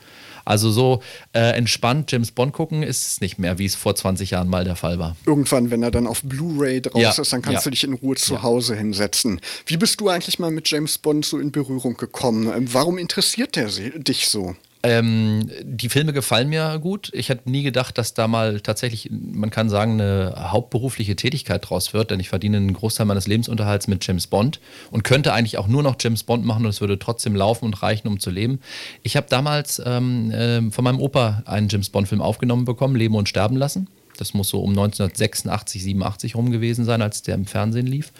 Also 0.48 0.70
so 0.70 1.02
äh, 1.34 1.50
entspannt 1.50 2.10
James 2.10 2.30
Bond 2.30 2.54
gucken 2.54 2.82
ist 2.82 3.06
es 3.06 3.20
nicht 3.20 3.38
mehr, 3.38 3.58
wie 3.58 3.66
es 3.66 3.74
vor 3.74 3.94
20 3.94 4.30
Jahren 4.30 4.48
mal 4.48 4.64
der 4.64 4.76
Fall 4.76 4.98
war. 4.98 5.14
Irgendwann, 5.26 5.70
wenn 5.70 5.82
er 5.82 5.90
dann 5.90 6.06
auf 6.06 6.22
Blu-ray 6.22 6.80
draus 6.80 7.02
ja, 7.02 7.10
ist, 7.10 7.32
dann 7.34 7.42
kannst 7.42 7.60
ja. 7.60 7.64
du 7.64 7.70
dich 7.70 7.84
in 7.84 7.92
Ruhe 7.92 8.16
zu 8.16 8.34
ja. 8.34 8.42
Hause 8.42 8.74
hinsetzen. 8.74 9.42
Wie 9.66 9.76
bist 9.76 10.00
du 10.00 10.08
eigentlich 10.08 10.38
mal 10.38 10.50
mit 10.50 10.70
James 10.70 10.96
Bond 10.96 11.26
so 11.26 11.38
in 11.38 11.52
Berührung 11.52 11.98
gekommen? 11.98 12.50
Ähm, 12.50 12.72
warum 12.72 12.96
interessiert 12.96 13.56
der 13.56 13.68
dich 13.68 14.28
so? 14.28 14.56
Ähm, 14.84 15.50
die 15.62 15.88
Filme 15.88 16.12
gefallen 16.12 16.48
mir 16.48 16.78
gut. 16.78 17.10
Ich 17.12 17.30
hätte 17.30 17.50
nie 17.50 17.64
gedacht, 17.64 17.98
dass 17.98 18.14
da 18.14 18.28
mal 18.28 18.60
tatsächlich, 18.60 19.10
man 19.10 19.50
kann 19.50 19.68
sagen, 19.68 20.00
eine 20.00 20.52
hauptberufliche 20.52 21.16
Tätigkeit 21.16 21.68
draus 21.68 21.92
wird, 21.92 22.12
denn 22.12 22.20
ich 22.20 22.28
verdiene 22.28 22.58
einen 22.58 22.74
Großteil 22.74 23.06
meines 23.06 23.26
Lebensunterhalts 23.26 23.88
mit 23.88 24.06
James 24.06 24.28
Bond 24.28 24.60
und 24.92 25.02
könnte 25.02 25.32
eigentlich 25.32 25.58
auch 25.58 25.66
nur 25.66 25.82
noch 25.82 25.96
James 25.98 26.22
Bond 26.22 26.44
machen 26.44 26.64
und 26.64 26.70
es 26.70 26.80
würde 26.80 26.98
trotzdem 26.98 27.34
laufen 27.34 27.64
und 27.64 27.82
reichen, 27.82 28.06
um 28.06 28.20
zu 28.20 28.30
leben. 28.30 28.60
Ich 29.02 29.16
habe 29.16 29.26
damals 29.28 29.82
ähm, 29.84 30.30
äh, 30.30 30.70
von 30.70 30.84
meinem 30.84 31.00
Opa 31.00 31.42
einen 31.44 31.68
James 31.68 31.90
Bond-Film 31.90 32.22
aufgenommen 32.22 32.64
bekommen, 32.64 32.94
Leben 32.94 33.16
und 33.16 33.28
Sterben 33.28 33.56
lassen. 33.56 33.88
Das 34.16 34.32
muss 34.32 34.48
so 34.48 34.60
um 34.60 34.70
1986, 34.70 35.82
87 35.82 36.36
rum 36.36 36.52
gewesen 36.52 36.84
sein, 36.84 37.02
als 37.02 37.22
der 37.22 37.34
im 37.34 37.46
Fernsehen 37.46 37.86
lief. 37.86 38.12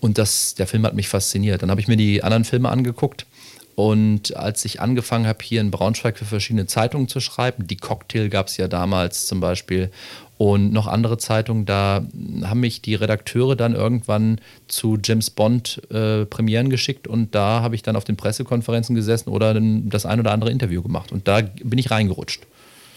Und 0.00 0.18
das, 0.18 0.54
der 0.54 0.66
Film 0.66 0.84
hat 0.84 0.94
mich 0.94 1.08
fasziniert. 1.08 1.62
Dann 1.62 1.70
habe 1.70 1.80
ich 1.80 1.88
mir 1.88 1.96
die 1.96 2.22
anderen 2.22 2.44
Filme 2.44 2.68
angeguckt 2.68 3.26
und 3.76 4.34
als 4.34 4.64
ich 4.64 4.80
angefangen 4.80 5.26
habe, 5.26 5.44
hier 5.44 5.60
in 5.60 5.70
Braunschweig 5.70 6.16
für 6.16 6.24
verschiedene 6.24 6.66
Zeitungen 6.66 7.08
zu 7.08 7.20
schreiben, 7.20 7.66
die 7.66 7.76
Cocktail 7.76 8.30
gab 8.30 8.46
es 8.46 8.56
ja 8.56 8.68
damals 8.68 9.26
zum 9.26 9.38
Beispiel 9.38 9.90
und 10.38 10.72
noch 10.72 10.86
andere 10.86 11.18
Zeitungen, 11.18 11.66
da 11.66 12.02
haben 12.44 12.60
mich 12.60 12.80
die 12.80 12.94
Redakteure 12.94 13.54
dann 13.54 13.74
irgendwann 13.74 14.40
zu 14.66 14.96
James 15.02 15.28
Bond 15.28 15.82
äh, 15.90 16.24
Premieren 16.24 16.70
geschickt 16.70 17.06
und 17.06 17.34
da 17.34 17.60
habe 17.60 17.74
ich 17.74 17.82
dann 17.82 17.96
auf 17.96 18.04
den 18.04 18.16
Pressekonferenzen 18.16 18.96
gesessen 18.96 19.28
oder 19.28 19.54
das 19.60 20.06
ein 20.06 20.20
oder 20.20 20.32
andere 20.32 20.50
Interview 20.50 20.82
gemacht 20.82 21.12
und 21.12 21.28
da 21.28 21.42
bin 21.42 21.78
ich 21.78 21.90
reingerutscht. 21.90 22.46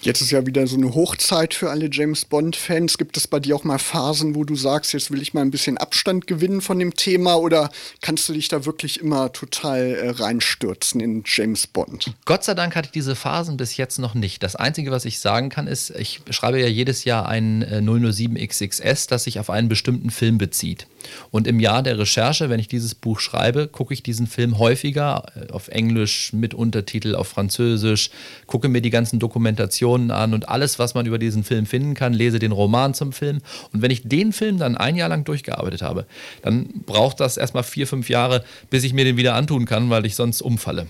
Jetzt 0.02 0.22
ist 0.22 0.32
ja 0.32 0.46
wieder 0.46 0.66
so 0.66 0.78
eine 0.78 0.96
Hochzeit 0.96 1.54
für 1.54 1.70
alle 1.70 1.90
James 1.92 2.24
Bond-Fans. 2.24 2.98
Gibt 2.98 3.18
es 3.18 3.28
bei 3.28 3.42
dir 3.42 3.54
auch 3.54 3.66
mal 3.66 3.80
Phasen, 3.80 4.34
wo 4.34 4.46
du 4.46 4.56
sagst, 4.56 4.94
jetzt 4.94 5.12
will 5.12 5.22
ich 5.22 5.34
mal 5.34 5.42
ein 5.42 5.52
bisschen 5.52 5.78
Abstand 5.78 6.26
gewinnen 6.26 6.62
von 6.62 6.80
dem 6.80 6.96
Thema 6.96 7.36
oder 7.36 7.70
kannst 8.02 8.30
du 8.30 8.34
dich 8.34 8.48
da 8.48 8.66
wirklich 8.66 9.02
immer 9.02 9.34
total 9.34 9.96
äh, 9.96 10.10
reinstürzen 10.12 11.02
in 11.02 11.24
James 11.26 11.68
Bond? 11.68 12.14
Gott 12.24 12.46
sei 12.46 12.54
Dank 12.54 12.78
hatte 12.78 12.86
ich 12.86 12.92
diese 12.94 13.14
Phasen 13.14 13.58
bis 13.58 13.76
jetzt 13.76 14.00
noch 14.00 14.14
nicht. 14.14 14.42
Das 14.42 14.56
Einzige, 14.56 14.92
was 14.92 15.04
ich 15.04 15.20
sagen 15.20 15.50
kann, 15.50 15.68
ist, 15.68 15.90
ich 15.90 16.22
schreibe 16.30 16.62
ja 16.62 16.68
jedes 16.68 17.04
Jahr 17.04 17.28
ein 17.28 17.62
äh, 17.64 17.82
007 17.82 18.38
XXS, 18.38 19.08
das 19.08 19.26
sich 19.26 19.38
auf 19.38 19.50
einen 19.50 19.68
bestimmten 19.68 20.12
Film 20.12 20.38
bezieht. 20.38 20.88
Und 21.30 21.46
im 21.46 21.60
Jahr 21.60 21.84
der 21.84 22.00
Recherche, 22.00 22.50
wenn 22.50 22.62
ich 22.62 22.70
dieses 22.70 22.96
Buch 22.96 23.20
schreibe, 23.20 23.68
gucke 23.68 23.94
ich 23.94 24.02
diesen 24.02 24.28
Film 24.28 24.60
häufiger 24.60 25.26
äh, 25.36 25.52
auf 25.52 25.68
Englisch 25.68 26.32
mit 26.32 26.54
Untertitel, 26.54 27.16
auf 27.16 27.28
Französisch, 27.28 28.12
gucke 28.48 28.70
mir 28.70 28.82
die 28.82 28.92
ganzen 28.92 29.20
Dokumentationen 29.20 29.89
an 29.96 30.34
und 30.34 30.50
alles, 30.50 30.80
was 30.80 30.94
man 30.94 31.06
über 31.06 31.18
diesen 31.18 31.44
Film 31.44 31.66
finden 31.66 31.94
kann, 31.94 32.14
lese 32.14 32.40
den 32.40 32.52
Roman 32.52 32.94
zum 32.94 33.12
Film. 33.12 33.40
Und 33.74 33.82
wenn 33.82 33.92
ich 33.92 34.08
den 34.08 34.34
Film 34.34 34.58
dann 34.58 34.78
ein 34.78 34.96
Jahr 34.96 35.10
lang 35.10 35.24
durchgearbeitet 35.24 35.82
habe, 35.82 36.06
dann 36.42 36.68
braucht 36.86 37.20
das 37.20 37.38
erstmal 37.38 37.64
vier, 37.64 37.88
fünf 37.88 38.10
Jahre, 38.10 38.44
bis 38.70 38.84
ich 38.84 38.94
mir 38.94 39.06
den 39.06 39.18
wieder 39.18 39.36
antun 39.36 39.66
kann, 39.66 39.90
weil 39.90 40.06
ich 40.06 40.16
sonst 40.16 40.42
umfalle. 40.42 40.88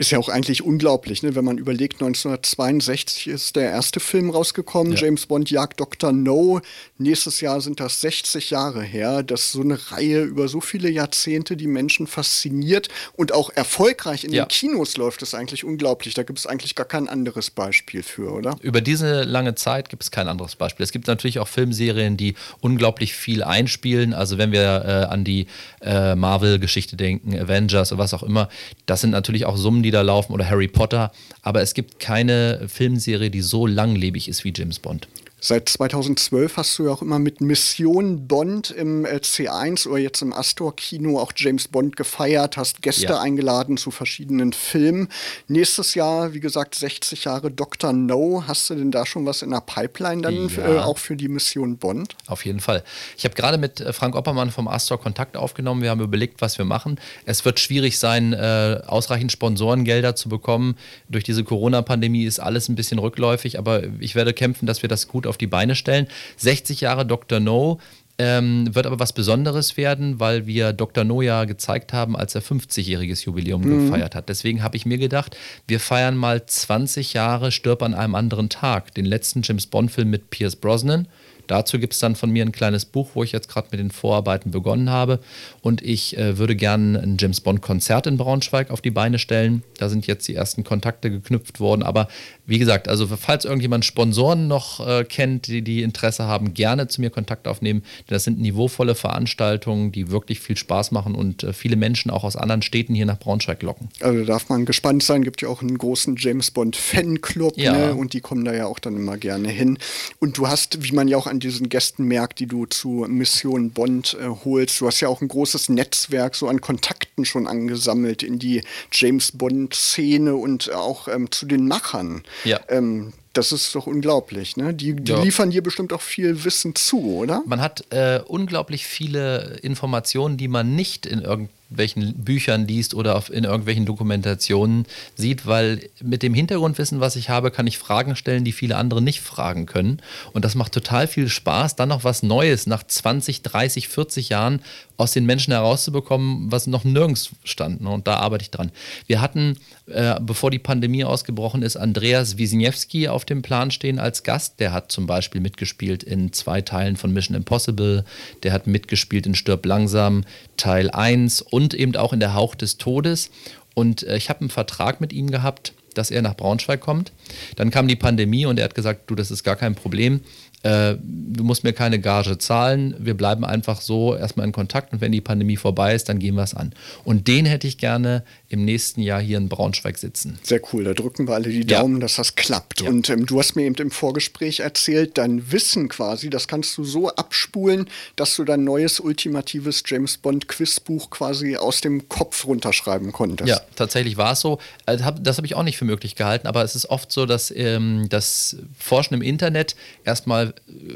Ist 0.00 0.12
ja 0.12 0.18
auch 0.20 0.28
eigentlich 0.28 0.62
unglaublich, 0.62 1.24
ne? 1.24 1.34
wenn 1.34 1.44
man 1.44 1.58
überlegt, 1.58 1.94
1962 1.94 3.26
ist 3.26 3.56
der 3.56 3.70
erste 3.70 3.98
Film 3.98 4.30
rausgekommen, 4.30 4.92
ja. 4.92 5.00
James 5.00 5.26
Bond 5.26 5.50
jagt 5.50 5.80
Dr. 5.80 6.12
No. 6.12 6.60
Nächstes 6.98 7.40
Jahr 7.40 7.60
sind 7.60 7.80
das 7.80 8.00
60 8.02 8.50
Jahre 8.50 8.82
her, 8.82 9.24
dass 9.24 9.50
so 9.50 9.60
eine 9.60 9.90
Reihe 9.90 10.22
über 10.22 10.46
so 10.46 10.60
viele 10.60 10.88
Jahrzehnte 10.88 11.56
die 11.56 11.66
Menschen 11.66 12.06
fasziniert 12.06 12.88
und 13.14 13.32
auch 13.32 13.50
erfolgreich 13.56 14.22
in 14.22 14.32
ja. 14.32 14.44
den 14.44 14.48
Kinos 14.48 14.96
läuft, 14.96 15.22
ist 15.22 15.34
eigentlich 15.34 15.64
unglaublich. 15.64 16.14
Da 16.14 16.22
gibt 16.22 16.38
es 16.38 16.46
eigentlich 16.46 16.76
gar 16.76 16.86
kein 16.86 17.08
anderes 17.08 17.50
Beispiel 17.50 18.04
für, 18.04 18.30
oder? 18.30 18.56
Über 18.62 18.80
diese 18.80 19.24
lange 19.24 19.56
Zeit 19.56 19.88
gibt 19.88 20.04
es 20.04 20.12
kein 20.12 20.28
anderes 20.28 20.54
Beispiel. 20.54 20.84
Es 20.84 20.92
gibt 20.92 21.08
natürlich 21.08 21.40
auch 21.40 21.48
Filmserien, 21.48 22.16
die 22.16 22.34
unglaublich 22.60 23.14
viel 23.14 23.42
einspielen. 23.42 24.14
Also 24.14 24.38
wenn 24.38 24.52
wir 24.52 24.84
äh, 24.84 25.12
an 25.12 25.24
die 25.24 25.48
äh, 25.80 26.14
Marvel-Geschichte 26.14 26.96
denken, 26.96 27.36
Avengers 27.36 27.90
oder 27.90 27.98
was 27.98 28.14
auch 28.14 28.22
immer, 28.22 28.48
das 28.86 29.00
sind 29.00 29.10
natürlich 29.10 29.44
auch 29.44 29.56
Summen, 29.56 29.82
die 29.82 29.87
die 29.88 29.92
da 29.92 30.02
laufen 30.02 30.34
oder 30.34 30.48
Harry 30.48 30.68
Potter, 30.68 31.10
aber 31.40 31.62
es 31.62 31.72
gibt 31.72 31.98
keine 31.98 32.68
Filmserie, 32.68 33.30
die 33.30 33.40
so 33.40 33.66
langlebig 33.66 34.28
ist 34.28 34.44
wie 34.44 34.52
James 34.54 34.78
Bond. 34.78 35.08
Seit 35.40 35.68
2012 35.68 36.56
hast 36.56 36.78
du 36.78 36.86
ja 36.86 36.90
auch 36.90 37.00
immer 37.00 37.20
mit 37.20 37.40
Mission 37.40 38.26
Bond 38.26 38.72
im 38.72 39.04
äh, 39.04 39.20
C1 39.22 39.86
oder 39.86 39.98
jetzt 39.98 40.20
im 40.20 40.32
Astor-Kino 40.32 41.20
auch 41.20 41.32
James 41.36 41.68
Bond 41.68 41.96
gefeiert, 41.96 42.56
hast 42.56 42.82
Gäste 42.82 43.04
ja. 43.04 43.20
eingeladen 43.20 43.76
zu 43.76 43.92
verschiedenen 43.92 44.52
Filmen. 44.52 45.08
Nächstes 45.46 45.94
Jahr, 45.94 46.34
wie 46.34 46.40
gesagt, 46.40 46.74
60 46.74 47.24
Jahre 47.24 47.52
Dr. 47.52 47.92
No. 47.92 48.42
Hast 48.48 48.68
du 48.70 48.74
denn 48.74 48.90
da 48.90 49.06
schon 49.06 49.26
was 49.26 49.42
in 49.42 49.50
der 49.50 49.60
Pipeline 49.60 50.22
dann 50.22 50.48
ja. 50.48 50.74
äh, 50.74 50.78
auch 50.78 50.98
für 50.98 51.14
die 51.14 51.28
Mission 51.28 51.76
Bond? 51.76 52.16
Auf 52.26 52.44
jeden 52.44 52.58
Fall. 52.58 52.82
Ich 53.16 53.24
habe 53.24 53.36
gerade 53.36 53.58
mit 53.58 53.80
äh, 53.80 53.92
Frank 53.92 54.16
Oppermann 54.16 54.50
vom 54.50 54.66
Astor 54.66 55.00
Kontakt 55.00 55.36
aufgenommen. 55.36 55.82
Wir 55.82 55.90
haben 55.90 56.00
überlegt, 56.00 56.40
was 56.40 56.58
wir 56.58 56.64
machen. 56.64 56.98
Es 57.26 57.44
wird 57.44 57.60
schwierig 57.60 58.00
sein, 58.00 58.32
äh, 58.32 58.80
ausreichend 58.84 59.30
Sponsorengelder 59.30 60.16
zu 60.16 60.28
bekommen. 60.28 60.76
Durch 61.08 61.22
diese 61.22 61.44
Corona-Pandemie 61.44 62.24
ist 62.24 62.40
alles 62.40 62.68
ein 62.68 62.74
bisschen 62.74 62.98
rückläufig, 62.98 63.56
aber 63.56 63.84
ich 64.00 64.16
werde 64.16 64.32
kämpfen, 64.32 64.66
dass 64.66 64.82
wir 64.82 64.88
das 64.88 65.06
gut 65.06 65.27
auf 65.28 65.38
die 65.38 65.46
Beine 65.46 65.74
stellen. 65.74 66.08
60 66.36 66.80
Jahre 66.80 67.06
Dr. 67.06 67.40
No 67.40 67.78
ähm, 68.18 68.74
wird 68.74 68.86
aber 68.86 68.98
was 68.98 69.12
Besonderes 69.12 69.76
werden, 69.76 70.18
weil 70.18 70.46
wir 70.46 70.72
Dr. 70.72 71.04
No 71.04 71.22
ja 71.22 71.44
gezeigt 71.44 71.92
haben, 71.92 72.16
als 72.16 72.34
er 72.34 72.42
50-jähriges 72.42 73.24
Jubiläum 73.24 73.62
mhm. 73.62 73.84
gefeiert 73.86 74.16
hat. 74.16 74.28
Deswegen 74.28 74.62
habe 74.62 74.76
ich 74.76 74.86
mir 74.86 74.98
gedacht, 74.98 75.36
wir 75.68 75.78
feiern 75.78 76.16
mal 76.16 76.44
20 76.44 77.12
Jahre 77.12 77.52
Stirb 77.52 77.82
an 77.82 77.94
einem 77.94 78.16
anderen 78.16 78.48
Tag, 78.48 78.92
den 78.94 79.04
letzten 79.04 79.42
James 79.42 79.66
Bond-Film 79.66 80.10
mit 80.10 80.30
Pierce 80.30 80.56
Brosnan. 80.56 81.06
Dazu 81.48 81.78
gibt 81.78 81.94
es 81.94 81.98
dann 81.98 82.14
von 82.14 82.30
mir 82.30 82.44
ein 82.44 82.52
kleines 82.52 82.84
Buch, 82.84 83.10
wo 83.14 83.24
ich 83.24 83.32
jetzt 83.32 83.48
gerade 83.48 83.68
mit 83.70 83.80
den 83.80 83.90
Vorarbeiten 83.90 84.50
begonnen 84.50 84.90
habe. 84.90 85.20
Und 85.60 85.82
ich 85.82 86.16
äh, 86.16 86.38
würde 86.38 86.54
gerne 86.54 87.00
ein 87.00 87.16
James 87.18 87.40
Bond-Konzert 87.40 88.06
in 88.06 88.16
Braunschweig 88.16 88.70
auf 88.70 88.80
die 88.80 88.90
Beine 88.90 89.18
stellen. 89.18 89.62
Da 89.78 89.88
sind 89.88 90.06
jetzt 90.06 90.28
die 90.28 90.34
ersten 90.34 90.62
Kontakte 90.62 91.10
geknüpft 91.10 91.58
worden. 91.58 91.82
Aber 91.82 92.08
wie 92.46 92.58
gesagt, 92.58 92.88
also 92.88 93.06
falls 93.06 93.44
irgendjemand 93.44 93.84
Sponsoren 93.84 94.48
noch 94.48 94.86
äh, 94.86 95.04
kennt, 95.04 95.48
die, 95.48 95.62
die 95.62 95.82
Interesse 95.82 96.24
haben, 96.24 96.54
gerne 96.54 96.88
zu 96.88 97.00
mir 97.00 97.10
Kontakt 97.10 97.48
aufnehmen. 97.48 97.80
Denn 98.08 98.14
das 98.14 98.24
sind 98.24 98.40
niveauvolle 98.40 98.94
Veranstaltungen, 98.94 99.92
die 99.92 100.10
wirklich 100.10 100.40
viel 100.40 100.56
Spaß 100.56 100.90
machen 100.92 101.14
und 101.14 101.42
äh, 101.42 101.52
viele 101.52 101.76
Menschen 101.76 102.10
auch 102.10 102.24
aus 102.24 102.36
anderen 102.36 102.62
Städten 102.62 102.94
hier 102.94 103.06
nach 103.06 103.18
Braunschweig 103.18 103.62
locken. 103.62 103.88
Also 104.00 104.24
darf 104.24 104.48
man 104.48 104.66
gespannt 104.66 105.02
sein. 105.02 105.24
Gibt 105.24 105.42
ja 105.42 105.48
auch 105.48 105.62
einen 105.62 105.78
großen 105.78 106.16
James 106.16 106.50
Bond-Fanclub. 106.50 107.56
Ja. 107.56 107.72
Ne? 107.72 107.94
Und 107.94 108.12
die 108.12 108.20
kommen 108.20 108.44
da 108.44 108.54
ja 108.54 108.66
auch 108.66 108.78
dann 108.78 108.96
immer 108.96 109.16
gerne 109.16 109.48
hin. 109.48 109.78
Und 110.18 110.38
du 110.38 110.48
hast, 110.48 110.82
wie 110.82 110.92
man 110.92 111.08
ja 111.08 111.16
auch 111.16 111.26
an 111.26 111.37
an 111.38 111.40
diesen 111.40 111.68
Gästen 111.68 112.04
merkt, 112.06 112.40
die 112.40 112.46
du 112.46 112.66
zu 112.66 113.06
Mission 113.08 113.70
Bond 113.70 114.16
äh, 114.20 114.26
holst. 114.44 114.80
Du 114.80 114.86
hast 114.88 114.98
ja 115.00 115.06
auch 115.08 115.20
ein 115.20 115.28
großes 115.28 115.68
Netzwerk 115.68 116.34
so 116.34 116.48
an 116.48 116.60
Kontakten 116.60 117.24
schon 117.24 117.46
angesammelt 117.46 118.24
in 118.24 118.40
die 118.40 118.62
James 118.90 119.30
Bond-Szene 119.32 120.34
und 120.34 120.72
auch 120.72 121.06
ähm, 121.06 121.30
zu 121.30 121.46
den 121.46 121.68
Machern. 121.68 122.24
Ja. 122.44 122.58
Ähm, 122.68 123.12
das 123.34 123.52
ist 123.52 123.72
doch 123.76 123.86
unglaublich, 123.86 124.56
ne? 124.56 124.74
Die, 124.74 124.94
die 124.96 125.12
Ja. 125.12 125.22
liefern 125.22 125.50
dir 125.52 125.62
bestimmt 125.62 125.92
auch 125.92 126.00
viel 126.00 126.42
Wissen 126.44 126.74
zu, 126.74 127.04
oder? 127.14 127.42
Man 127.46 127.60
hat 127.60 127.84
äh, 127.92 128.20
unglaublich 128.26 128.84
viele 128.84 129.58
Informationen, 129.62 130.36
die 130.38 130.48
man 130.48 130.74
nicht 130.74 131.06
in 131.06 131.20
irgendwelchen 131.70 132.24
Büchern 132.24 132.66
liest 132.66 132.94
oder 132.94 133.16
auf, 133.16 133.30
in 133.30 133.44
irgendwelchen 133.44 133.84
Dokumentationen 133.84 134.86
sieht, 135.16 135.46
weil 135.46 135.90
mit 136.02 136.22
dem 136.22 136.32
Hintergrundwissen, 136.32 137.00
was 137.00 137.14
ich 137.16 137.28
habe, 137.28 137.50
kann 137.50 137.66
ich 137.66 137.76
Fragen 137.76 138.16
stellen, 138.16 138.44
die 138.44 138.52
viele 138.52 138.76
andere 138.76 139.02
nicht 139.02 139.20
fragen 139.20 139.66
können. 139.66 140.00
Und 140.32 140.44
das 140.44 140.54
macht 140.54 140.72
total 140.72 141.06
viel 141.06 141.28
Spaß, 141.28 141.76
dann 141.76 141.90
noch 141.90 142.04
was 142.04 142.22
Neues 142.22 142.66
nach 142.66 142.82
20, 142.82 143.42
30, 143.42 143.88
40 143.88 144.30
Jahren 144.30 144.62
aus 144.96 145.12
den 145.12 145.26
Menschen 145.26 145.52
herauszubekommen, 145.52 146.50
was 146.50 146.66
noch 146.66 146.84
nirgends 146.84 147.30
stand. 147.44 147.82
ne? 147.82 147.90
Und 147.90 148.06
da 148.08 148.16
arbeite 148.16 148.42
ich 148.42 148.50
dran. 148.50 148.72
Wir 149.06 149.20
hatten, 149.20 149.58
äh, 149.90 150.16
bevor 150.20 150.50
die 150.50 150.58
Pandemie 150.58 151.04
ausgebrochen 151.04 151.62
ist, 151.62 151.76
Andreas 151.76 152.38
Wisniewski 152.38 153.08
auf 153.08 153.24
dem 153.24 153.42
Plan 153.42 153.70
stehen 153.70 153.98
als 153.98 154.22
Gast. 154.22 154.60
Der 154.60 154.72
hat 154.72 154.92
zum 154.92 155.06
Beispiel 155.06 155.40
mitgespielt 155.40 156.02
in 156.02 156.32
zwei 156.32 156.60
Teilen 156.60 156.96
von 156.96 157.12
Mission 157.12 157.36
Impossible. 157.36 158.04
Der 158.42 158.52
hat 158.52 158.66
mitgespielt 158.66 159.26
in 159.26 159.34
Stirb 159.34 159.64
langsam 159.66 160.24
Teil 160.56 160.90
1 160.90 161.42
und 161.42 161.74
eben 161.74 161.96
auch 161.96 162.12
in 162.12 162.20
der 162.20 162.34
Hauch 162.34 162.54
des 162.54 162.78
Todes. 162.78 163.30
Und 163.74 164.02
äh, 164.02 164.16
ich 164.16 164.28
habe 164.28 164.40
einen 164.40 164.50
Vertrag 164.50 165.00
mit 165.00 165.12
ihm 165.12 165.30
gehabt, 165.30 165.72
dass 165.94 166.10
er 166.10 166.22
nach 166.22 166.36
Braunschweig 166.36 166.80
kommt. 166.80 167.12
Dann 167.56 167.70
kam 167.70 167.88
die 167.88 167.96
Pandemie 167.96 168.46
und 168.46 168.58
er 168.58 168.64
hat 168.64 168.74
gesagt, 168.74 169.10
du, 169.10 169.14
das 169.14 169.30
ist 169.30 169.42
gar 169.42 169.56
kein 169.56 169.74
Problem. 169.74 170.20
Äh, 170.64 170.96
du 171.00 171.44
musst 171.44 171.62
mir 171.62 171.72
keine 171.72 172.00
Gage 172.00 172.36
zahlen. 172.38 172.94
Wir 172.98 173.14
bleiben 173.14 173.44
einfach 173.44 173.80
so 173.80 174.16
erstmal 174.16 174.44
in 174.44 174.52
Kontakt 174.52 174.92
und 174.92 175.00
wenn 175.00 175.12
die 175.12 175.20
Pandemie 175.20 175.56
vorbei 175.56 175.94
ist, 175.94 176.08
dann 176.08 176.18
gehen 176.18 176.34
wir 176.34 176.42
es 176.42 176.54
an. 176.54 176.72
Und 177.04 177.28
den 177.28 177.46
hätte 177.46 177.68
ich 177.68 177.78
gerne 177.78 178.24
im 178.48 178.64
nächsten 178.64 179.00
Jahr 179.00 179.20
hier 179.20 179.38
in 179.38 179.48
Braunschweig 179.48 179.98
sitzen. 179.98 180.38
Sehr 180.42 180.60
cool, 180.72 180.82
da 180.82 180.94
drücken 180.94 181.28
wir 181.28 181.34
alle 181.34 181.48
die 181.50 181.60
Ja. 181.68 181.80
Daumen, 181.80 182.00
dass 182.00 182.16
das 182.16 182.34
klappt. 182.34 182.80
Ja. 182.80 182.88
Und 182.88 183.08
ähm, 183.08 183.26
du 183.26 183.38
hast 183.38 183.54
mir 183.54 183.62
eben 183.62 183.76
im 183.76 183.90
Vorgespräch 183.92 184.60
erzählt, 184.60 185.16
dein 185.16 185.52
Wissen 185.52 185.88
quasi, 185.88 186.28
das 186.28 186.48
kannst 186.48 186.76
du 186.76 186.82
so 186.82 187.08
abspulen, 187.10 187.88
dass 188.16 188.34
du 188.34 188.44
dein 188.44 188.64
neues 188.64 188.98
ultimatives 188.98 189.82
James 189.86 190.18
Bond 190.18 190.48
Quizbuch 190.48 191.10
quasi 191.10 191.56
aus 191.56 191.80
dem 191.82 192.08
Kopf 192.08 192.46
runterschreiben 192.46 193.12
konntest. 193.12 193.48
Ja, 193.48 193.60
tatsächlich 193.76 194.16
war 194.16 194.32
es 194.32 194.40
so. 194.40 194.58
Also 194.86 195.04
Das 195.20 195.36
habe 195.36 195.46
ich 195.46 195.54
auch 195.54 195.62
nicht 195.62 195.76
für 195.76 195.84
möglich 195.84 196.16
gehalten, 196.16 196.48
aber 196.48 196.64
es 196.64 196.74
ist 196.74 196.86
oft 196.90 197.12
so, 197.12 197.26
dass 197.26 197.52
ähm, 197.54 198.06
das 198.08 198.56
Forschen 198.78 199.14
im 199.14 199.22
Internet 199.22 199.76
erstmal 200.04 200.47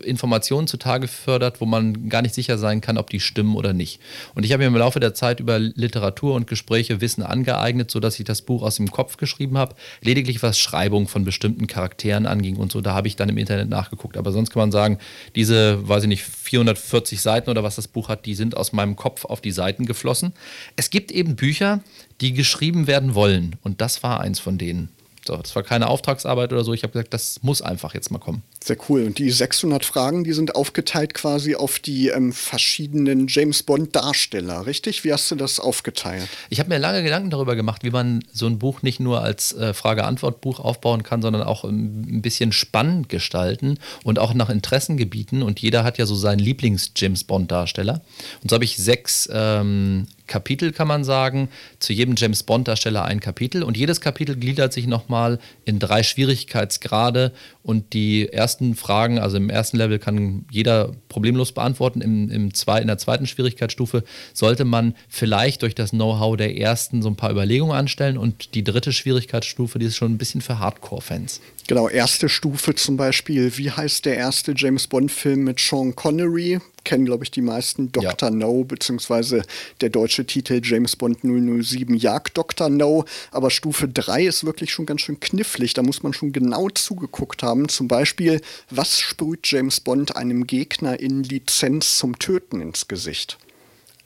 Informationen 0.05 0.67
zutage 0.67 1.09
fördert, 1.09 1.61
wo 1.61 1.67
man 1.67 2.09
gar 2.09 2.23
nicht 2.23 2.35
sicher 2.35 2.59
sein 2.59 2.81
kann, 2.81 2.99
ob 2.99 3.11
die 3.11 3.21
stimmen 3.21 3.57
oder 3.57 3.73
nicht. 3.73 4.01
Und 4.35 4.45
ich 4.45 4.53
habe 4.53 4.63
mir 4.63 4.69
im 4.69 4.77
Laufe 4.77 5.01
der 5.01 5.15
Zeit 5.15 5.41
über 5.41 5.59
Literatur 5.59 6.35
und 6.35 6.47
Gespräche 6.47 7.01
Wissen 7.01 7.23
angeeignet, 7.23 7.91
sodass 7.91 8.19
ich 8.19 8.25
das 8.25 8.43
Buch 8.43 8.63
aus 8.63 8.77
dem 8.77 8.91
Kopf 8.91 9.17
geschrieben 9.17 9.59
habe. 9.59 9.75
Lediglich 10.01 10.43
was 10.43 10.59
Schreibung 10.59 11.09
von 11.09 11.25
bestimmten 11.25 11.67
Charakteren 11.67 12.27
anging 12.27 12.57
und 12.57 12.73
so, 12.73 12.81
da 12.81 12.95
habe 12.95 13.09
ich 13.09 13.17
dann 13.17 13.29
im 13.29 13.39
Internet 13.39 13.69
nachgeguckt. 13.69 14.17
Aber 14.17 14.33
sonst 14.33 14.51
kann 14.51 14.61
man 14.61 14.73
sagen, 14.73 14.99
diese, 15.35 15.89
weiß 15.89 16.05
ich 16.05 16.09
nicht, 16.09 16.23
440 16.23 17.21
Seiten 17.21 17.51
oder 17.51 17.63
was 17.63 17.77
das 17.77 17.89
Buch 17.89 18.09
hat, 18.09 18.27
die 18.27 18.35
sind 18.35 18.57
aus 18.57 18.73
meinem 18.73 18.97
Kopf 18.97 19.25
auf 19.25 19.41
die 19.41 19.53
Seiten 19.53 19.87
geflossen. 19.87 20.33
Es 20.77 20.91
gibt 20.91 21.11
eben 21.11 21.37
Bücher, 21.37 21.81
die 22.21 22.33
geschrieben 22.33 22.87
werden 22.87 23.15
wollen. 23.15 23.57
Und 23.63 23.81
das 23.81 24.03
war 24.03 24.21
eins 24.21 24.39
von 24.39 24.59
denen. 24.59 24.89
So, 25.27 25.37
das 25.37 25.55
war 25.55 25.63
keine 25.63 25.89
Auftragsarbeit 25.89 26.53
oder 26.53 26.65
so. 26.65 26.73
Ich 26.73 26.83
habe 26.83 26.93
gesagt, 26.93 27.15
das 27.15 27.39
muss 27.43 27.63
einfach 27.63 27.95
jetzt 27.95 28.11
mal 28.11 28.19
kommen. 28.19 28.43
Sehr 28.63 28.77
cool. 28.89 29.05
Und 29.05 29.19
die 29.19 29.31
600 29.31 29.85
Fragen, 29.85 30.25
die 30.25 30.33
sind 30.33 30.57
aufgeteilt 30.57 31.15
quasi 31.15 31.55
auf 31.55 31.79
die 31.79 32.09
ähm, 32.09 32.33
verschiedenen 32.33 33.29
James 33.29 33.63
Bond 33.63 33.95
Darsteller, 33.95 34.67
richtig? 34.67 35.05
Wie 35.05 35.13
hast 35.13 35.31
du 35.31 35.37
das 35.37 35.61
aufgeteilt? 35.61 36.29
Ich 36.51 36.59
habe 36.59 36.71
mir 36.71 36.79
lange 36.79 37.05
Gedanken 37.05 37.31
darüber 37.31 37.55
gemacht, 37.55 37.85
wie 37.85 37.91
man 37.91 38.25
so 38.33 38.47
ein 38.47 38.59
Buch 38.59 38.83
nicht 38.83 38.99
nur 38.99 39.23
als 39.23 39.53
äh, 39.53 39.75
Frage-Antwort-Buch 39.75 40.59
aufbauen 40.59 41.05
kann, 41.05 41.23
sondern 41.23 41.43
auch 41.43 41.65
ähm, 41.65 42.17
ein 42.17 42.23
bisschen 42.23 42.51
spannend 42.51 43.09
gestalten 43.09 43.79
und 44.03 44.19
auch 44.19 44.35
nach 44.35 44.51
Interessengebieten. 44.51 45.43
Und 45.43 45.61
jeder 45.61 45.85
hat 45.85 45.99
ja 45.99 46.07
so 46.07 46.17
seinen 46.17 46.41
Lieblings-James-Bond-Darsteller. 46.41 48.03
Und 48.43 48.51
so 48.51 48.55
habe 48.55 48.65
ich 48.65 48.77
sechs 48.77 49.29
ähm, 49.33 50.09
Kapitel, 50.33 50.73
kann 50.73 50.89
man 50.89 51.05
sagen. 51.05 51.51
Zu 51.79 51.93
jedem 51.93 52.15
James 52.17 52.43
Bond-Darsteller 52.43 53.05
ein 53.05 53.21
Kapitel. 53.21 53.63
Und 53.63 53.77
jedes 53.77 54.01
Kapitel 54.01 54.35
gliedert 54.35 54.73
sich 54.73 54.87
nochmal 54.87 55.39
in 55.67 55.79
drei 55.79 56.03
Schwierigkeitsgrade. 56.03 57.33
Und 57.63 57.93
die 57.93 58.33
ersten 58.33 58.75
Fragen, 58.75 59.19
also 59.19 59.37
im 59.37 59.51
ersten 59.51 59.77
Level 59.77 59.99
kann 59.99 60.47
jeder 60.51 60.93
problemlos 61.11 61.53
beantworten. 61.53 62.01
Im, 62.01 62.31
im 62.31 62.55
zwei, 62.55 62.81
in 62.81 62.87
der 62.87 62.97
zweiten 62.97 63.27
Schwierigkeitsstufe 63.27 64.05
sollte 64.33 64.65
man 64.65 64.95
vielleicht 65.11 65.61
durch 65.61 65.75
das 65.75 65.91
Know-how 65.91 66.39
der 66.39 66.57
ersten 66.57 67.03
so 67.03 67.11
ein 67.11 67.17
paar 67.17 67.31
Überlegungen 67.31 67.77
anstellen. 67.77 68.17
Und 68.17 68.55
die 68.55 68.65
dritte 68.65 68.95
Schwierigkeitsstufe, 68.95 69.79
die 69.79 69.85
ist 69.85 69.97
schon 69.97 70.13
ein 70.13 70.19
bisschen 70.19 70.41
für 70.41 70.59
Hardcore-Fans. 70.59 71.43
Genau, 71.67 71.91
erste 71.91 72.31
Stufe 72.31 72.75
zum 72.75 72.97
Beispiel. 72.97 73.53
Wie 73.59 73.71
heißt 73.71 74.07
der 74.07 74.17
erste 74.17 74.55
James 74.57 74.87
Bond-Film 74.87 75.45
mit 75.45 75.61
Sean 75.61 75.95
Connery? 75.95 76.59
Kennen, 76.85 77.05
glaube 77.05 77.25
ich, 77.25 77.31
die 77.31 77.43
meisten 77.43 77.93
Dr. 77.93 78.31
No, 78.31 78.65
beziehungsweise 78.65 79.43
der 79.81 79.91
deutsche 79.91 80.27
Titel 80.27 80.61
James 80.63 80.97
Bond 80.97 81.21
007 81.23 81.95
Jagd 81.97 82.37
Dr. 82.37 82.69
No. 82.69 83.05
Aber 83.31 83.51
Stufe 83.51 83.89
3 83.89 84.25
ist 84.25 84.45
wirklich 84.45 84.73
schon 84.73 84.87
ganz 84.87 85.03
schön 85.03 85.21
knifflig. 85.21 85.75
Da 85.75 85.83
muss 85.83 86.03
man 86.03 86.13
schon 86.13 86.33
genau 86.33 86.69
zugeguckt 86.71 87.43
haben. 87.43 87.69
Zum 87.69 87.89
Beispiel, 87.89 88.41
was 88.71 89.01
sprüht 89.01 89.47
James 89.47 89.81
Bond 89.81 90.17
einem 90.17 90.47
Gegner 90.47 90.99
in 91.01 91.23
Lizenz 91.23 91.99
zum 91.99 92.19
Töten 92.19 92.61
ins 92.61 92.89
Gesicht? 92.89 93.39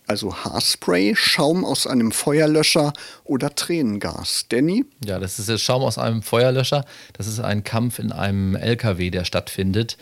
Also 0.09 0.37
Haarspray, 0.37 1.15
Schaum 1.17 1.65
aus 1.65 1.87
einem 1.87 2.13
Feuerlöscher 2.13 2.93
oder 3.25 3.55
Tränengas. 3.55 4.47
Danny? 4.49 4.85
Ja, 5.05 5.19
das 5.19 5.41
ist 5.41 5.49
der 5.49 5.59
Schaum 5.59 5.83
aus 5.83 5.99
einem 5.99 6.23
Feuerlöscher. 6.23 6.85
Das 7.15 7.27
ist 7.27 7.41
ein 7.41 7.65
Kampf 7.65 7.99
in 7.99 8.13
einem 8.13 8.55
LKW, 8.55 9.11
der 9.11 9.25
stattfindet. 9.25 9.97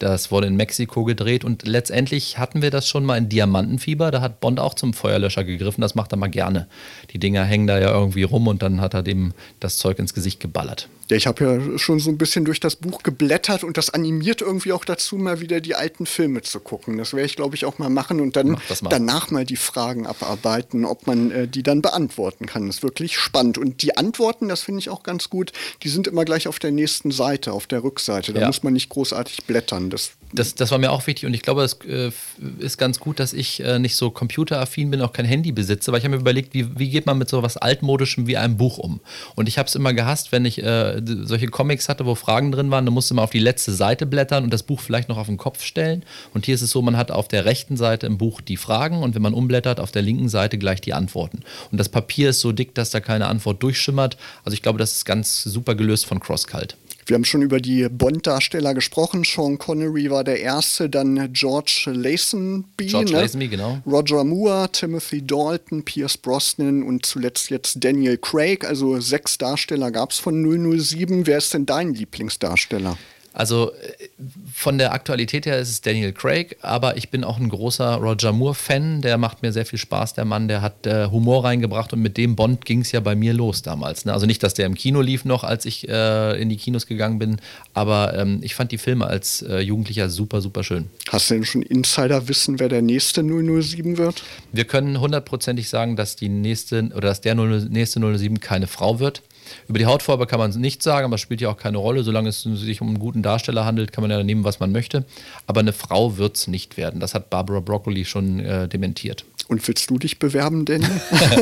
Das 0.00 0.30
wurde 0.30 0.46
in 0.46 0.56
Mexiko 0.56 1.04
gedreht 1.04 1.44
und 1.44 1.66
letztendlich 1.66 2.38
hatten 2.38 2.62
wir 2.62 2.70
das 2.70 2.88
schon 2.88 3.04
mal 3.04 3.18
in 3.18 3.28
Diamantenfieber. 3.28 4.10
Da 4.10 4.22
hat 4.22 4.40
Bond 4.40 4.58
auch 4.58 4.72
zum 4.72 4.94
Feuerlöscher 4.94 5.44
gegriffen. 5.44 5.82
Das 5.82 5.94
macht 5.94 6.12
er 6.12 6.16
mal 6.16 6.28
gerne. 6.28 6.68
Die 7.10 7.18
Dinger 7.18 7.44
hängen 7.44 7.66
da 7.66 7.78
ja 7.78 7.92
irgendwie 7.92 8.22
rum 8.22 8.48
und 8.48 8.62
dann 8.62 8.80
hat 8.80 8.94
er 8.94 9.02
dem 9.02 9.34
das 9.60 9.76
Zeug 9.76 9.98
ins 9.98 10.14
Gesicht 10.14 10.40
geballert. 10.40 10.88
Ja, 11.10 11.16
ich 11.16 11.26
habe 11.26 11.44
ja 11.72 11.78
schon 11.78 11.98
so 11.98 12.08
ein 12.08 12.16
bisschen 12.18 12.44
durch 12.44 12.60
das 12.60 12.76
Buch 12.76 13.02
geblättert 13.02 13.64
und 13.64 13.76
das 13.76 13.90
animiert 13.90 14.40
irgendwie 14.42 14.72
auch 14.72 14.84
dazu, 14.84 15.16
mal 15.16 15.40
wieder 15.40 15.60
die 15.60 15.74
alten 15.74 16.06
Filme 16.06 16.42
zu 16.42 16.60
gucken. 16.60 16.98
Das 16.98 17.12
werde 17.12 17.26
ich, 17.26 17.34
glaube 17.36 17.56
ich, 17.56 17.64
auch 17.64 17.78
mal 17.78 17.90
machen 17.90 18.20
und 18.20 18.36
dann 18.36 18.50
mal. 18.52 18.60
danach 18.88 19.30
mal 19.30 19.44
die 19.44 19.56
Fragen 19.56 20.06
abarbeiten, 20.06 20.84
ob 20.84 21.06
man 21.08 21.30
äh, 21.32 21.48
die 21.48 21.64
dann 21.64 21.82
beantworten 21.82 22.46
kann. 22.46 22.68
Das 22.68 22.76
ist 22.76 22.82
wirklich 22.84 23.18
spannend. 23.18 23.58
Und 23.58 23.82
die 23.82 23.96
Antworten, 23.96 24.48
das 24.48 24.62
finde 24.62 24.78
ich 24.78 24.88
auch 24.88 25.02
ganz 25.02 25.28
gut, 25.28 25.52
die 25.82 25.88
sind 25.88 26.06
immer 26.06 26.24
gleich 26.24 26.46
auf 26.48 26.58
der 26.60 26.70
nächsten 26.70 27.10
Seite, 27.10 27.52
auf 27.52 27.66
der 27.66 27.82
Rückseite. 27.82 28.32
Da 28.32 28.42
Ja. 28.42 28.46
muss 28.46 28.62
man 28.62 28.72
nicht 28.72 28.88
großartig 28.88 29.44
blättern. 29.46 29.89
Das 29.90 30.12
Das, 30.32 30.54
das 30.54 30.70
war 30.70 30.78
mir 30.78 30.92
auch 30.92 31.06
wichtig 31.08 31.26
und 31.26 31.34
ich 31.34 31.42
glaube, 31.42 31.64
es 31.64 31.74
äh, 31.86 32.12
ist 32.60 32.78
ganz 32.78 33.00
gut, 33.00 33.18
dass 33.18 33.32
ich 33.32 33.60
äh, 33.64 33.80
nicht 33.80 33.96
so 33.96 34.10
computeraffin 34.12 34.88
bin, 34.88 35.02
auch 35.02 35.12
kein 35.12 35.24
Handy 35.24 35.50
besitze, 35.50 35.90
weil 35.90 35.98
ich 35.98 36.04
habe 36.04 36.14
mir 36.14 36.20
überlegt, 36.20 36.54
wie, 36.54 36.78
wie 36.78 36.88
geht 36.88 37.04
man 37.06 37.18
mit 37.18 37.28
so 37.28 37.42
was 37.42 37.56
altmodischem 37.56 38.28
wie 38.28 38.36
einem 38.36 38.56
Buch 38.56 38.78
um? 38.78 39.00
Und 39.34 39.48
ich 39.48 39.58
habe 39.58 39.66
es 39.66 39.74
immer 39.74 39.92
gehasst, 39.92 40.30
wenn 40.30 40.44
ich 40.44 40.62
äh, 40.62 41.02
solche 41.04 41.48
Comics 41.48 41.88
hatte, 41.88 42.06
wo 42.06 42.14
Fragen 42.14 42.52
drin 42.52 42.70
waren, 42.70 42.84
dann 42.84 42.94
musste 42.94 43.14
man 43.14 43.24
auf 43.24 43.30
die 43.30 43.40
letzte 43.40 43.72
Seite 43.72 44.06
blättern 44.06 44.44
und 44.44 44.52
das 44.52 44.62
Buch 44.62 44.80
vielleicht 44.80 45.08
noch 45.08 45.18
auf 45.18 45.26
den 45.26 45.36
Kopf 45.36 45.64
stellen. 45.64 46.04
Und 46.32 46.46
hier 46.46 46.54
ist 46.54 46.62
es 46.62 46.70
so, 46.70 46.80
man 46.80 46.96
hat 46.96 47.10
auf 47.10 47.26
der 47.26 47.44
rechten 47.44 47.76
Seite 47.76 48.06
im 48.06 48.16
Buch 48.16 48.40
die 48.40 48.56
Fragen 48.56 49.02
und 49.02 49.16
wenn 49.16 49.22
man 49.22 49.34
umblättert, 49.34 49.80
auf 49.80 49.90
der 49.90 50.02
linken 50.02 50.28
Seite 50.28 50.58
gleich 50.58 50.80
die 50.80 50.94
Antworten. 50.94 51.40
Und 51.72 51.78
das 51.78 51.88
Papier 51.88 52.30
ist 52.30 52.40
so 52.40 52.52
dick, 52.52 52.74
dass 52.76 52.90
da 52.90 53.00
keine 53.00 53.26
Antwort 53.26 53.62
durchschimmert. 53.64 54.16
Also 54.44 54.54
ich 54.54 54.62
glaube, 54.62 54.78
das 54.78 54.92
ist 54.92 55.04
ganz 55.04 55.42
super 55.42 55.74
gelöst 55.74 56.06
von 56.06 56.20
CrossCult. 56.20 56.76
Wir 57.10 57.16
haben 57.16 57.24
schon 57.24 57.42
über 57.42 57.58
die 57.58 57.88
Bond-Darsteller 57.88 58.72
gesprochen. 58.72 59.24
Sean 59.24 59.58
Connery 59.58 60.12
war 60.12 60.22
der 60.22 60.38
erste, 60.38 60.88
dann 60.88 61.32
George 61.32 61.86
Lazenby, 61.86 62.86
George 62.86 63.10
ne? 63.10 63.22
Lazenby, 63.22 63.48
genau. 63.48 63.82
Roger 63.84 64.22
Moore, 64.22 64.68
Timothy 64.70 65.26
Dalton, 65.26 65.84
Pierce 65.84 66.16
Brosnan 66.16 66.84
und 66.84 67.04
zuletzt 67.04 67.50
jetzt 67.50 67.82
Daniel 67.82 68.16
Craig. 68.16 68.64
Also 68.64 69.00
sechs 69.00 69.38
Darsteller 69.38 69.90
gab 69.90 70.12
es 70.12 70.20
von 70.20 70.40
007. 70.40 71.26
Wer 71.26 71.38
ist 71.38 71.52
denn 71.52 71.66
dein 71.66 71.94
Lieblingsdarsteller? 71.94 72.96
Also 73.32 73.72
äh, 73.72 74.06
von 74.52 74.78
der 74.78 74.92
Aktualität 74.92 75.46
her 75.46 75.58
ist 75.58 75.70
es 75.70 75.80
Daniel 75.80 76.12
Craig, 76.12 76.56
aber 76.62 76.96
ich 76.96 77.10
bin 77.10 77.24
auch 77.24 77.38
ein 77.38 77.48
großer 77.48 77.94
Roger 77.96 78.32
Moore-Fan. 78.32 79.02
Der 79.02 79.18
macht 79.18 79.42
mir 79.42 79.52
sehr 79.52 79.66
viel 79.66 79.78
Spaß, 79.78 80.14
der 80.14 80.24
Mann. 80.24 80.48
Der 80.48 80.62
hat 80.62 80.86
äh, 80.86 81.06
Humor 81.06 81.44
reingebracht 81.44 81.92
und 81.92 82.00
mit 82.00 82.16
dem 82.16 82.36
Bond 82.36 82.64
ging 82.64 82.80
es 82.80 82.92
ja 82.92 83.00
bei 83.00 83.14
mir 83.14 83.32
los 83.32 83.62
damals. 83.62 84.04
Ne? 84.04 84.12
Also 84.12 84.26
nicht, 84.26 84.42
dass 84.42 84.54
der 84.54 84.66
im 84.66 84.74
Kino 84.74 85.00
lief 85.00 85.24
noch, 85.24 85.44
als 85.44 85.64
ich 85.64 85.88
äh, 85.88 86.40
in 86.40 86.48
die 86.48 86.56
Kinos 86.56 86.86
gegangen 86.86 87.18
bin, 87.18 87.40
aber 87.72 88.14
ähm, 88.16 88.40
ich 88.42 88.54
fand 88.54 88.72
die 88.72 88.78
Filme 88.78 89.06
als 89.06 89.42
äh, 89.42 89.60
Jugendlicher 89.60 90.10
super, 90.10 90.40
super 90.40 90.64
schön. 90.64 90.86
Hast 91.08 91.30
du 91.30 91.34
denn 91.34 91.44
schon 91.44 91.62
Insider-Wissen, 91.62 92.58
wer 92.58 92.68
der 92.68 92.82
nächste 92.82 93.22
007 93.22 93.96
wird? 93.98 94.22
Wir 94.52 94.64
können 94.64 95.00
hundertprozentig 95.00 95.68
sagen, 95.68 95.96
dass 95.96 96.16
die 96.16 96.28
nächste 96.28 96.90
oder 96.94 97.08
dass 97.08 97.20
der 97.20 97.34
0, 97.34 97.68
nächste 97.70 98.00
007 98.00 98.40
keine 98.40 98.66
Frau 98.66 98.98
wird. 99.00 99.22
Über 99.68 99.78
die 99.78 99.86
Hautfarbe 99.86 100.26
kann 100.26 100.38
man 100.38 100.50
nichts 100.52 100.84
sagen, 100.84 101.04
aber 101.04 101.14
es 101.14 101.20
spielt 101.20 101.40
ja 101.40 101.50
auch 101.50 101.56
keine 101.56 101.78
Rolle. 101.78 102.02
Solange 102.02 102.28
es 102.28 102.42
sich 102.42 102.80
um 102.80 102.88
einen 102.88 102.98
guten 102.98 103.22
Darsteller 103.22 103.64
handelt, 103.64 103.92
kann 103.92 104.02
man 104.02 104.10
ja 104.10 104.22
nehmen, 104.22 104.44
was 104.44 104.60
man 104.60 104.72
möchte. 104.72 105.04
Aber 105.46 105.60
eine 105.60 105.72
Frau 105.72 106.16
wird 106.16 106.36
es 106.36 106.46
nicht 106.46 106.76
werden. 106.76 107.00
Das 107.00 107.14
hat 107.14 107.30
Barbara 107.30 107.60
Broccoli 107.60 108.04
schon 108.04 108.40
äh, 108.40 108.68
dementiert. 108.68 109.24
Und 109.48 109.66
willst 109.66 109.90
du 109.90 109.98
dich 109.98 110.18
bewerben, 110.18 110.64
denn? 110.64 110.86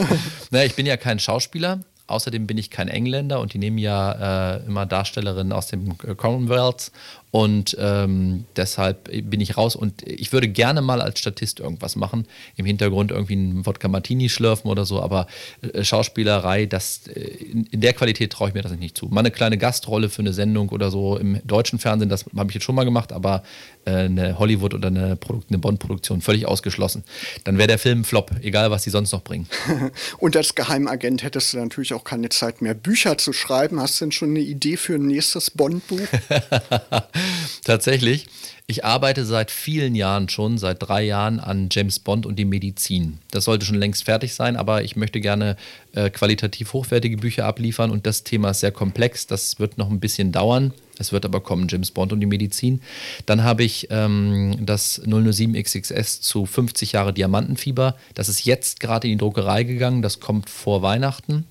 naja, 0.51 0.65
ich 0.65 0.75
bin 0.75 0.87
ja 0.87 0.97
kein 0.97 1.19
Schauspieler. 1.19 1.81
Außerdem 2.07 2.47
bin 2.47 2.57
ich 2.57 2.71
kein 2.71 2.89
Engländer 2.89 3.39
und 3.39 3.53
die 3.53 3.59
nehmen 3.59 3.77
ja 3.77 4.55
äh, 4.55 4.67
immer 4.67 4.87
Darstellerinnen 4.87 5.53
aus 5.53 5.67
dem 5.67 5.99
Commonwealth 5.99 6.91
und 7.31 7.77
ähm, 7.79 8.45
deshalb 8.57 9.11
bin 9.31 9.41
ich 9.41 9.57
raus 9.57 9.77
und 9.77 10.03
ich 10.03 10.33
würde 10.33 10.49
gerne 10.49 10.81
mal 10.81 11.03
als 11.03 11.19
Statist 11.19 11.61
irgendwas 11.61 11.95
machen. 11.95 12.27
Im 12.57 12.65
Hintergrund 12.65 13.11
irgendwie 13.11 13.35
einen 13.35 13.67
Wodka 13.67 13.89
Martini 13.89 14.31
schlürfen 14.31 14.71
oder 14.71 14.87
so, 14.87 15.03
aber 15.03 15.27
äh, 15.61 15.85
Schauspielerei, 15.85 16.65
das, 16.65 17.07
äh, 17.07 17.21
in, 17.21 17.65
in, 17.67 17.81
der 17.83 17.93
Qualität 17.93 18.33
traue 18.33 18.49
ich 18.49 18.55
mir 18.55 18.63
das 18.63 18.73
nicht 18.73 18.97
zu. 18.97 19.07
Mal 19.07 19.21
eine 19.21 19.31
kleine 19.31 19.59
Gastrolle 19.59 20.09
für 20.09 20.21
eine 20.23 20.33
Sendung 20.33 20.71
oder 20.71 20.91
so 20.91 21.19
im 21.19 21.41
deutschen 21.47 21.79
Fernsehen, 21.79 22.09
das 22.09 22.25
habe 22.35 22.51
ich 22.51 22.55
jetzt 22.55 22.65
schon 22.65 22.75
mal 22.75 22.85
gemacht, 22.85 23.13
aber 23.13 23.43
äh, 23.85 23.91
eine 23.91 24.39
Hollywood- 24.39 24.75
oder 24.75 24.89
eine, 24.89 25.19
eine 25.49 25.59
Bond-Produktion 25.59 26.23
völlig 26.23 26.47
ausgeschlossen. 26.47 27.05
Dann 27.45 27.59
wäre 27.59 27.69
der 27.69 27.79
Film 27.79 28.05
Flop, 28.05 28.31
egal 28.41 28.71
was 28.71 28.85
die 28.85 28.91
sonst 28.91 29.13
noch 29.13 29.23
bringen. 29.23 29.47
und 30.19 30.35
als 30.35 30.55
Geheimagent 30.55 31.23
hättest 31.23 31.53
du 31.53 31.59
natürlich 31.59 31.93
auch 31.93 32.05
keine 32.05 32.31
Zeit 32.31 32.63
mehr, 32.63 32.73
Bücher 32.73 33.19
zu 33.19 33.35
schreiben. 33.35 33.81
Hast 33.81 34.01
du 34.01 34.07
denn 34.07 34.13
schon 34.13 34.31
eine 34.31 34.41
Idee 34.41 34.79
für 34.79 34.95
ein 34.95 35.07
nächstes 35.07 35.51
Bond-Buch? 35.51 36.01
Tatsächlich. 37.65 38.27
Ich 38.71 38.85
arbeite 38.85 39.25
seit 39.25 39.51
vielen 39.51 39.95
Jahren 39.95 40.29
schon, 40.29 40.59
seit 40.59 40.83
drei 40.83 41.03
Jahren 41.03 41.41
an 41.41 41.69
James 41.73 42.01
Bond 42.01 42.27
und 42.27 42.37
die 42.37 42.45
Medizin. 42.45 43.19
Das 43.31 43.45
sollte 43.45 43.65
schon 43.65 43.79
längst 43.79 44.05
fertig 44.05 44.35
sein, 44.35 44.57
aber 44.57 44.83
ich 44.83 44.95
möchte 44.95 45.23
gerne 45.23 45.57
äh, 45.95 46.11
qualitativ 46.11 46.75
hochwertige 46.75 47.17
Bücher 47.17 47.47
abliefern 47.47 47.91
und 47.91 48.07
das 48.07 48.25
Thema 48.25 48.51
ist 48.51 48.61
sehr 48.61 48.71
komplex. 48.71 49.27
Das 49.27 49.59
wird 49.59 49.79
noch 49.79 49.89
ein 49.89 50.01
bisschen 50.01 50.33
dauern. 50.33 50.75
Es 50.99 51.13
wird 51.13 51.25
aber 51.25 51.41
kommen, 51.41 51.67
James 51.69 51.93
Bond 51.93 52.13
und 52.13 52.21
die 52.21 52.27
Medizin. 52.27 52.83
Dann 53.25 53.43
habe 53.43 53.65
ich 53.65 53.87
ähm, 53.91 54.67
das 54.67 55.01
007 55.07 55.55
XXS 55.55 56.21
zu 56.21 56.45
50 56.45 56.93
Jahre 56.93 57.15
Diamantenfieber. 57.15 57.97
Das 58.15 58.29
ist 58.29 58.45
jetzt 58.45 58.81
gerade 58.81 59.07
in 59.07 59.15
die 59.15 59.19
Druckerei 59.19 59.63
gegangen. 59.63 60.03
Das 60.03 60.21
kommt 60.21 60.51
vor 60.51 60.83
Weihnachten. 60.83 61.47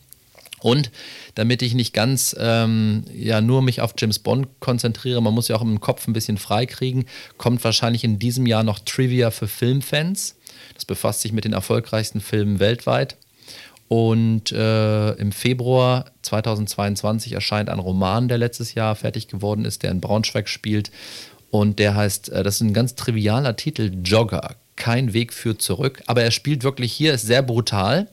Und 0.62 0.92
damit 1.36 1.62
ich 1.62 1.76
nicht 1.76 1.94
ganz 1.94 2.36
ähm, 2.40 3.04
ja 3.14 3.42
nur 3.42 3.62
mich 3.62 3.82
auf 3.82 3.94
James 3.98 4.20
Bond 4.20 4.48
konzentriere, 4.60 5.22
man 5.22 5.34
muss 5.34 5.48
ja 5.48 5.56
auch 5.56 5.62
im 5.62 5.80
Kopf 5.80 6.08
ein 6.08 6.14
bisschen 6.14 6.38
freikriegen, 6.38 7.06
kommt 7.38 7.64
wahrscheinlich 7.64 8.04
in 8.04 8.18
diesem 8.18 8.46
Jahr 8.48 8.64
noch 8.64 8.80
Trivia 8.80 9.30
für 9.32 9.48
Filmfans. 9.48 10.36
Das 10.74 10.86
befasst 10.86 11.22
sich 11.22 11.32
mit 11.32 11.46
den 11.46 11.54
erfolgreichsten 11.54 12.22
Filmen 12.22 12.60
weltweit. 12.60 13.18
Und 13.88 14.52
äh, 14.52 15.12
im 15.14 15.32
Februar 15.32 16.06
2022 16.24 17.34
erscheint 17.34 17.70
ein 17.70 17.80
Roman, 17.80 18.28
der 18.28 18.38
letztes 18.38 18.74
Jahr 18.74 18.96
fertig 18.96 19.28
geworden 19.28 19.64
ist, 19.64 19.84
der 19.84 19.92
in 19.92 20.02
Braunschweig 20.02 20.50
spielt. 20.50 20.92
Und 21.52 21.80
der 21.80 21.96
heißt, 21.96 22.30
äh, 22.30 22.44
das 22.44 22.56
ist 22.56 22.62
ein 22.62 22.74
ganz 22.74 22.96
trivialer 22.96 23.56
Titel, 23.56 23.92
Jogger. 24.04 24.56
Kein 24.76 25.14
Weg 25.14 25.34
führt 25.34 25.62
zurück. 25.62 26.04
Aber 26.06 26.22
er 26.22 26.32
spielt 26.32 26.64
wirklich 26.64 26.92
hier, 26.92 27.14
ist 27.14 27.26
sehr 27.26 27.42
brutal. 27.42 28.10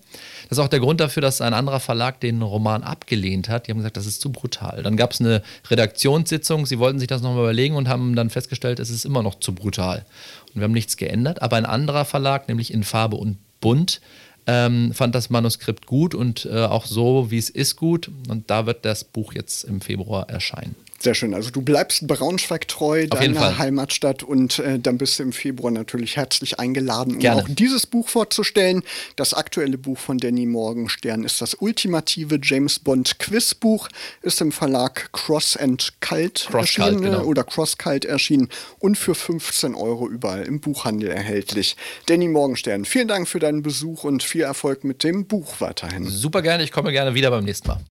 Das 0.49 0.59
ist 0.59 0.65
auch 0.65 0.69
der 0.69 0.81
Grund 0.81 1.01
dafür, 1.01 1.21
dass 1.21 1.41
ein 1.41 1.55
anderer 1.55 1.81
Verlag 1.81 2.21
den 2.21 2.43
Roman 2.43 2.83
abgelehnt 2.83 3.49
hat. 3.49 3.67
Die 3.67 3.71
haben 3.71 3.79
gesagt, 3.79 3.97
das 3.97 4.07
ist 4.07 4.21
zu 4.21 4.31
brutal. 4.31 4.83
Dann 4.83 4.97
gab 4.97 5.13
es 5.13 5.21
eine 5.21 5.43
Redaktionssitzung, 5.71 6.67
sie 6.67 6.79
wollten 6.79 6.99
sich 6.99 7.09
das 7.09 7.23
nochmal 7.23 7.45
überlegen 7.45 7.77
und 7.77 7.89
haben 7.89 8.15
dann 8.15 8.31
festgestellt, 8.31 8.81
es 8.81 8.91
ist 8.91 9.05
immer 9.05 9.23
noch 9.23 9.37
zu 9.37 9.55
brutal. 9.55 10.05
Und 10.49 10.61
wir 10.61 10.65
haben 10.65 10.73
nichts 10.73 10.97
geändert. 10.97 11.43
Aber 11.43 11.57
ein 11.57 11.67
anderer 11.67 12.05
Verlag, 12.05 12.49
nämlich 12.49 12.73
in 12.73 12.85
Farbe 12.85 13.17
und 13.17 13.39
Bunt, 13.61 14.01
ähm, 14.47 14.93
fand 14.93 15.15
das 15.15 15.31
Manuskript 15.31 15.87
gut 15.87 16.15
und 16.15 16.47
äh, 16.47 16.65
auch 16.65 16.87
so, 16.87 17.31
wie 17.31 17.39
es 17.39 17.51
ist, 17.51 17.77
gut. 17.77 18.11
Und 18.29 18.51
da 18.51 18.67
wird 18.67 18.85
das 18.85 19.05
Buch 19.05 19.33
jetzt 19.33 19.65
im 19.65 19.81
Februar 19.81 20.29
erscheinen. 20.29 20.77
Sehr 21.05 21.15
schön. 21.15 21.35
Also 21.35 21.51
du 21.51 21.61
bleibst 21.61 22.07
Braunschweig 22.07 22.67
treu, 22.67 23.07
deiner 23.07 23.59
Heimatstadt 23.59 24.23
und 24.23 24.59
äh, 24.59 24.79
dann 24.79 24.97
bist 24.97 25.19
du 25.19 25.25
im 25.25 25.35
Februar 25.35 25.71
natürlich 25.71 26.17
herzlich 26.17 26.59
eingeladen, 26.59 27.17
um 27.17 27.21
Gerne. 27.21 27.43
auch 27.43 27.47
dieses 27.47 27.87
Buch 27.87 28.09
vorzustellen. 28.09 28.83
Das 29.15 29.35
aktuelle 29.35 29.77
Buch 29.77 29.99
von 29.99 30.17
Danny 30.17 30.47
Morgenstern 30.47 31.25
ist 31.25 31.43
das 31.43 31.57
ultimative 31.57 32.39
James 32.43 32.79
Bond 32.79 33.19
Quizbuch, 33.19 33.91
ist 34.23 34.41
im 34.41 34.51
Verlag 34.51 35.13
Cross 35.13 35.59
and 35.59 35.93
Cult 36.01 36.47
Cross 36.49 36.55
erschienen 36.55 37.03
Cult, 37.03 37.13
genau. 37.13 37.25
oder 37.25 37.45
Cross 37.45 37.77
Cult 37.77 38.07
erschienen 38.07 38.49
und 38.79 38.97
für 38.97 39.15
15 39.15 39.75
Euro 39.75 40.09
überall 40.09 40.45
im 40.45 40.61
Buchhandel 40.61 41.11
erhältlich. 41.11 41.77
Danny 42.07 42.29
Morgenstern, 42.29 42.87
vielen 42.87 43.09
Dank 43.09 43.29
für 43.29 43.41
deinen 43.41 43.61
Besuch 43.61 44.05
und 44.05 44.23
viel 44.23 44.41
Erfolg 44.41 44.85
mit 44.85 45.05
dem 45.05 45.27
Buch 45.27 45.61
weiterhin. 45.61 46.09
Super 46.09 46.41
gerne, 46.41 46.65
ich 46.65 46.73
komme 46.73 46.93
gerne 46.93 47.15
wieder 47.15 47.29
beim 47.29 47.45
nächsten 47.45 47.69
Mal. 47.69 47.83